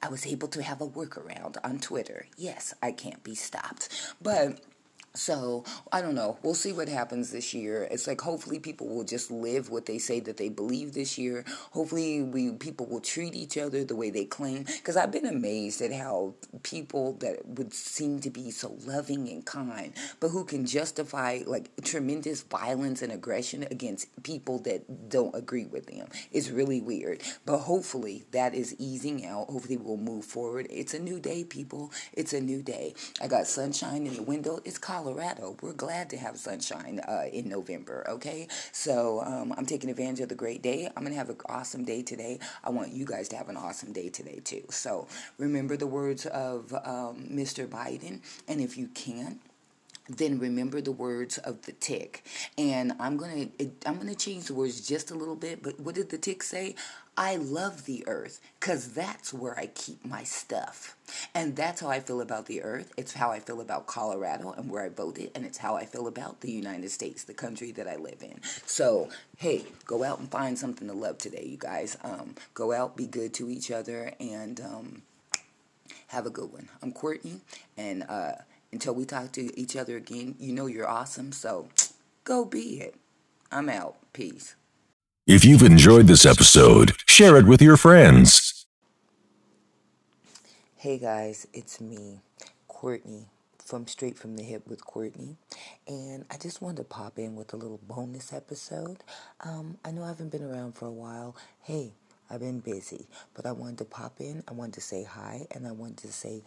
I 0.03 0.09
was 0.09 0.27
able 0.27 0.49
to 0.49 0.63
have 0.63 0.81
a 0.81 0.89
workaround 0.89 1.59
on 1.63 1.79
Twitter. 1.79 2.27
Yes, 2.37 2.75
I 2.83 2.91
can't 2.91 3.23
be 3.23 3.37
stopped. 3.37 3.89
But 4.21 4.61
so 5.15 5.65
I 5.91 6.01
don't 6.01 6.15
know. 6.15 6.39
We'll 6.43 6.55
see 6.55 6.73
what 6.73 6.89
happens 6.89 7.31
this 7.31 7.53
year. 7.53 7.87
It's 7.91 8.07
like 8.07 8.21
hopefully 8.21 8.59
people 8.59 8.89
will 8.89 9.05
just 9.05 9.31
live 9.31 9.69
what 9.69 9.87
they 9.87 9.99
say 9.99 10.21
that 10.21 10.39
they 10.39 10.49
believe 10.49 10.95
this 10.95 11.19
year. 11.19 11.45
Hopefully 11.73 12.23
we 12.23 12.53
people 12.53 12.87
will 12.87 13.01
treat 13.01 13.35
each 13.35 13.59
other 13.59 13.85
the 13.85 13.97
way 13.97 14.11
they 14.11 14.25
claim. 14.25 14.65
Because 14.65 14.97
I've 14.97 15.13
been 15.13 15.27
amazed 15.27 15.83
at 15.83 15.93
how 15.93 16.35
people 16.63 17.15
that 17.15 17.47
would 17.47 17.75
seem 17.75 18.21
to 18.21 18.31
be 18.31 18.51
so 18.51 18.77
loving 18.87 19.29
and 19.29 19.45
kind, 19.45 19.93
but 20.19 20.29
who 20.29 20.45
can 20.45 20.65
justify 20.65 21.41
like 21.47 21.71
tremendous 21.83 22.43
violence 22.43 23.03
and 23.03 23.13
aggression 23.13 23.65
against 23.71 24.09
people 24.23 24.61
that 24.61 25.11
don't 25.11 25.35
agree 25.35 25.67
with 25.67 25.87
them. 25.87 26.09
It's 26.33 26.49
really 26.49 26.81
weird. 26.81 27.23
But 27.45 27.59
hopefully 27.59 28.25
that 28.31 28.55
is 28.55 28.75
easing 28.79 29.27
out. 29.27 29.51
Hopefully 29.51 29.77
we'll 29.77 29.99
move 29.99 30.25
forward. 30.25 30.69
It's 30.71 30.95
a 30.95 30.99
new 30.99 31.21
day, 31.21 31.45
people. 31.45 31.93
It's 32.15 32.33
a 32.33 32.41
new 32.41 32.63
day. 32.63 32.95
I 33.21 33.27
got 33.27 33.47
sunshine 33.47 34.07
in 34.07 34.15
the 34.17 34.23
window. 34.23 34.61
It's 34.65 34.79
cold 34.79 35.02
Colorado. 35.03 35.57
We're 35.61 35.73
glad 35.73 36.11
to 36.11 36.17
have 36.17 36.37
sunshine 36.37 37.01
uh, 37.09 37.25
in 37.33 37.49
November, 37.49 38.07
okay? 38.09 38.47
So 38.71 39.21
um, 39.23 39.53
I'm 39.57 39.67
taking 39.67 39.91
advantage 39.91 40.21
of 40.21 40.29
the 40.29 40.37
great 40.37 40.63
day. 40.63 40.87
I'm 40.97 41.03
going 41.03 41.13
to 41.13 41.19
have 41.19 41.29
an 41.29 41.39
awesome 41.47 41.85
day 41.85 42.03
today. 42.03 42.39
I 42.63 42.71
want 42.71 42.93
you 42.93 43.05
guys 43.05 43.29
to 43.31 43.37
have 43.37 43.49
an 43.49 43.57
awesome 43.57 43.93
day 43.93 44.11
today, 44.11 44.41
too. 44.45 44.63
So 44.71 45.09
remember 45.39 45.77
the 45.77 45.89
words 45.89 46.27
of 46.27 46.73
um, 46.73 47.27
Mr. 47.33 47.67
Biden, 47.67 48.21
and 48.47 48.61
if 48.61 48.79
you 48.79 48.87
can't, 48.95 49.41
then 50.09 50.39
remember 50.39 50.81
the 50.81 50.93
words 50.93 51.39
of 51.39 51.63
the 51.63 51.73
tick. 51.73 52.25
And 52.59 52.93
I'm 52.99 53.17
gonna 53.17 53.49
I'm 53.87 53.99
gonna 53.99 54.15
change 54.15 54.47
the 54.47 54.55
words 54.55 54.87
just 54.87 55.11
a 55.11 55.15
little 55.15 55.37
bit. 55.37 55.63
But 55.63 55.81
what 55.81 55.95
did 55.95 56.11
the 56.11 56.19
tick 56.19 56.43
say? 56.43 56.75
I 57.17 57.37
love 57.37 57.85
the 57.85 58.05
earth 58.07 58.41
because 58.59 58.95
that's 58.95 59.35
where 59.35 59.59
I 59.59 59.67
keep 59.67 60.03
my 60.05 60.25
stuff. 60.25 60.97
And 61.35 61.55
that's 61.55 61.83
how 61.83 61.89
I 61.89 62.01
feel 62.01 62.23
about 62.23 62.47
the 62.47 62.63
earth. 62.63 62.91
It's 62.97 63.13
how 63.13 63.31
I 63.31 63.39
feel 63.39 63.61
about 63.61 63.87
Colorado 63.87 64.53
and 64.53 64.71
where 64.71 64.83
I 64.83 64.89
voted. 64.89 65.31
And 65.35 65.45
it's 65.45 65.59
how 65.59 65.77
I 65.77 65.85
feel 65.85 66.07
about 66.07 66.41
the 66.41 66.51
United 66.51 66.91
States, 66.91 67.25
the 67.25 67.35
country 67.35 67.71
that 67.73 67.87
I 67.87 67.97
live 67.97 68.23
in. 68.23 68.41
So, 68.65 69.11
hey, 69.37 69.67
go 69.85 70.05
out 70.05 70.21
and 70.21 70.31
find 70.31 70.59
something 70.59 70.89
to 70.89 70.95
love 70.95 71.19
today, 71.19 71.45
you 71.45 71.59
guys. 71.59 71.99
Um, 72.03 72.35
go 72.55 72.73
out, 72.73 72.97
be 72.97 73.07
good 73.07 73.35
to 73.35 73.51
each 73.51 73.71
other, 73.71 74.13
and 74.19 74.59
um, 74.63 75.03
have 76.09 76.25
a 76.25 76.31
good 76.31 76.51
one. 76.51 76.71
I'm 76.83 76.93
Courtney, 76.93 77.41
and 77.77 78.05
uh, 78.09 78.33
until 78.73 78.95
we 78.95 79.05
talk 79.05 79.33
to 79.33 79.59
each 79.59 79.77
other 79.77 79.97
again, 79.97 80.35
you 80.39 80.53
know 80.53 80.67
you're 80.67 80.89
awesome. 80.89 81.33
So, 81.33 81.69
go 82.25 82.45
be 82.45 82.81
it. 82.81 82.95
I'm 83.51 83.69
out. 83.69 83.97
Peace. 84.13 84.55
If 85.27 85.45
you've 85.45 85.63
enjoyed 85.63 86.07
this 86.07 86.27
episode, 86.27 86.93
share 87.07 87.37
it 87.37 87.47
with 87.47 87.63
your 87.63 87.77
friends. 87.77 88.67
Hey 90.77 90.99
guys, 90.99 91.47
it's 91.53 91.81
me, 91.81 92.19
Courtney 92.67 93.27
from 93.65 93.87
Straight 93.87 94.19
from 94.19 94.37
the 94.37 94.43
Hip 94.43 94.67
with 94.67 94.85
Courtney, 94.85 95.37
and 95.87 96.25
I 96.31 96.37
just 96.37 96.61
wanted 96.61 96.79
to 96.79 96.85
pop 96.85 97.19
in 97.19 97.37
with 97.37 97.53
a 97.53 97.57
little 97.57 97.81
bonus 97.87 98.33
episode. 98.33 98.99
Um, 99.41 99.79
I 99.85 99.93
know 99.93 100.03
I 100.03 100.09
haven't 100.09 100.33
been 100.33 100.43
around 100.43 100.73
for 100.73 100.87
a 100.87 100.93
while. 100.93 101.37
Hey, 101.63 101.93
I've 102.29 102.41
been 102.41 102.59
busy, 102.61 103.07
but 103.35 103.47
I 103.47 103.53
wanted 103.53 103.79
to 103.79 103.85
pop 103.85 104.21
in. 104.21 104.43
I 104.49 104.53
wanted 104.53 104.75
to 104.75 104.81
say 104.81 105.05
hi, 105.05 105.47
and 105.53 105.67
I 105.67 105.73
wanted 105.73 105.99
to 105.99 106.13
say 106.13 106.43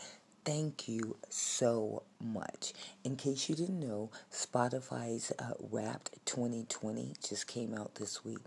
thank 0.45 0.87
you 0.87 1.17
so 1.29 2.03
much. 2.21 2.73
In 3.03 3.15
case 3.17 3.49
you 3.49 3.55
didn't 3.55 3.79
know, 3.79 4.11
Spotify's 4.31 5.31
uh, 5.39 5.53
Wrapped 5.71 6.11
2020 6.25 7.13
just 7.27 7.47
came 7.47 7.73
out 7.73 7.95
this 7.95 8.23
week, 8.23 8.45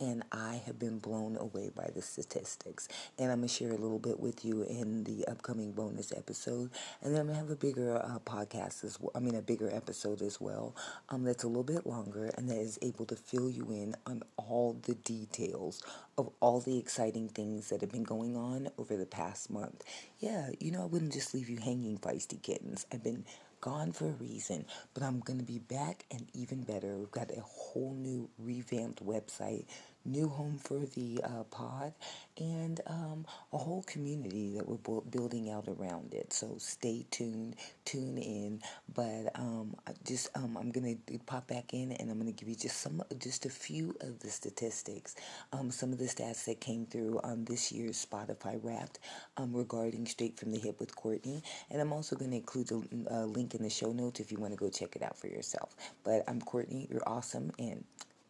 and 0.00 0.24
I 0.32 0.62
have 0.66 0.78
been 0.78 0.98
blown 0.98 1.36
away 1.36 1.70
by 1.74 1.90
the 1.94 2.02
statistics. 2.02 2.88
And 3.18 3.30
I'm 3.30 3.38
going 3.38 3.48
to 3.48 3.54
share 3.54 3.70
a 3.70 3.76
little 3.76 3.98
bit 3.98 4.18
with 4.18 4.44
you 4.44 4.62
in 4.62 5.04
the 5.04 5.26
upcoming 5.28 5.72
bonus 5.72 6.12
episode, 6.16 6.70
and 7.02 7.14
then 7.14 7.20
I'm 7.20 7.26
going 7.26 7.38
to 7.38 7.42
have 7.42 7.50
a 7.50 7.56
bigger 7.56 7.96
uh, 7.98 8.18
podcast 8.24 8.84
as 8.84 8.98
well. 8.98 9.12
I 9.14 9.20
mean, 9.20 9.34
a 9.34 9.42
bigger 9.42 9.70
episode 9.72 10.22
as 10.22 10.40
well 10.40 10.74
um, 11.08 11.24
that's 11.24 11.44
a 11.44 11.48
little 11.48 11.62
bit 11.62 11.86
longer 11.86 12.30
and 12.36 12.48
that 12.48 12.58
is 12.58 12.78
able 12.82 13.04
to 13.06 13.16
fill 13.16 13.50
you 13.50 13.70
in 13.70 13.94
on 14.06 14.22
all 14.36 14.78
the 14.82 14.94
details 14.94 15.82
of 16.18 16.30
all 16.40 16.60
the 16.60 16.78
exciting 16.78 17.28
things 17.28 17.68
that 17.68 17.80
have 17.80 17.92
been 17.92 18.04
going 18.04 18.36
on 18.36 18.68
over 18.78 18.96
the 18.96 19.06
past 19.06 19.50
month. 19.50 19.82
Yeah, 20.18 20.50
you 20.58 20.70
know, 20.70 20.82
I 20.82 20.86
wouldn't 20.86 21.12
just 21.12 21.34
leave 21.34 21.48
you 21.48 21.58
hanging, 21.58 21.98
feisty 21.98 22.40
kittens. 22.42 22.86
I've 22.92 23.02
been 23.04 23.24
gone 23.60 23.92
for 23.92 24.06
a 24.06 24.12
reason, 24.12 24.64
but 24.94 25.02
I'm 25.02 25.20
going 25.20 25.38
to 25.38 25.44
be 25.44 25.58
back 25.58 26.04
and 26.10 26.26
even 26.32 26.62
better. 26.62 26.96
We've 26.96 27.10
got 27.10 27.30
a 27.30 27.40
whole 27.40 27.94
new 27.94 28.28
revamped 28.38 29.04
website 29.04 29.66
new 30.04 30.28
home 30.28 30.58
for 30.58 30.78
the 30.78 31.20
uh, 31.22 31.44
pod, 31.50 31.92
and 32.38 32.80
um, 32.86 33.26
a 33.52 33.58
whole 33.58 33.82
community 33.82 34.54
that 34.56 34.66
we're 34.68 34.76
bu- 34.76 35.04
building 35.10 35.50
out 35.50 35.68
around 35.68 36.14
it. 36.14 36.32
So 36.32 36.54
stay 36.58 37.04
tuned, 37.10 37.56
tune 37.84 38.18
in. 38.18 38.62
But 38.94 39.30
um, 39.34 39.76
just 40.04 40.30
um, 40.36 40.56
I'm 40.58 40.70
gonna 40.70 40.96
pop 41.26 41.48
back 41.48 41.74
in, 41.74 41.92
and 41.92 42.10
I'm 42.10 42.18
gonna 42.18 42.32
give 42.32 42.48
you 42.48 42.54
just 42.56 42.80
some, 42.80 43.02
just 43.18 43.46
a 43.46 43.50
few 43.50 43.94
of 44.00 44.20
the 44.20 44.30
statistics, 44.30 45.16
um, 45.52 45.70
some 45.70 45.92
of 45.92 45.98
the 45.98 46.06
stats 46.06 46.44
that 46.46 46.60
came 46.60 46.86
through 46.86 47.20
on 47.22 47.44
this 47.44 47.70
year's 47.72 48.04
Spotify 48.04 48.58
Wrapped 48.62 48.98
um, 49.36 49.54
regarding 49.54 50.06
Straight 50.06 50.38
from 50.38 50.52
the 50.52 50.58
Hip 50.58 50.80
with 50.80 50.94
Courtney, 50.96 51.42
and 51.70 51.80
I'm 51.80 51.92
also 51.92 52.16
gonna 52.16 52.36
include 52.36 52.70
a, 52.72 52.80
a 53.14 53.26
link 53.26 53.54
in 53.54 53.62
the 53.62 53.70
show 53.70 53.92
notes 53.92 54.20
if 54.20 54.32
you 54.32 54.38
want 54.38 54.52
to 54.52 54.58
go 54.58 54.70
check 54.70 54.96
it 54.96 55.02
out 55.02 55.18
for 55.18 55.26
yourself. 55.26 55.74
But 56.04 56.24
I'm 56.28 56.40
Courtney. 56.40 56.88
You're 56.90 57.06
awesome, 57.06 57.52
and 57.58 57.84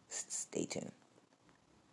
stay 0.09 0.65
tuned. 0.65 0.91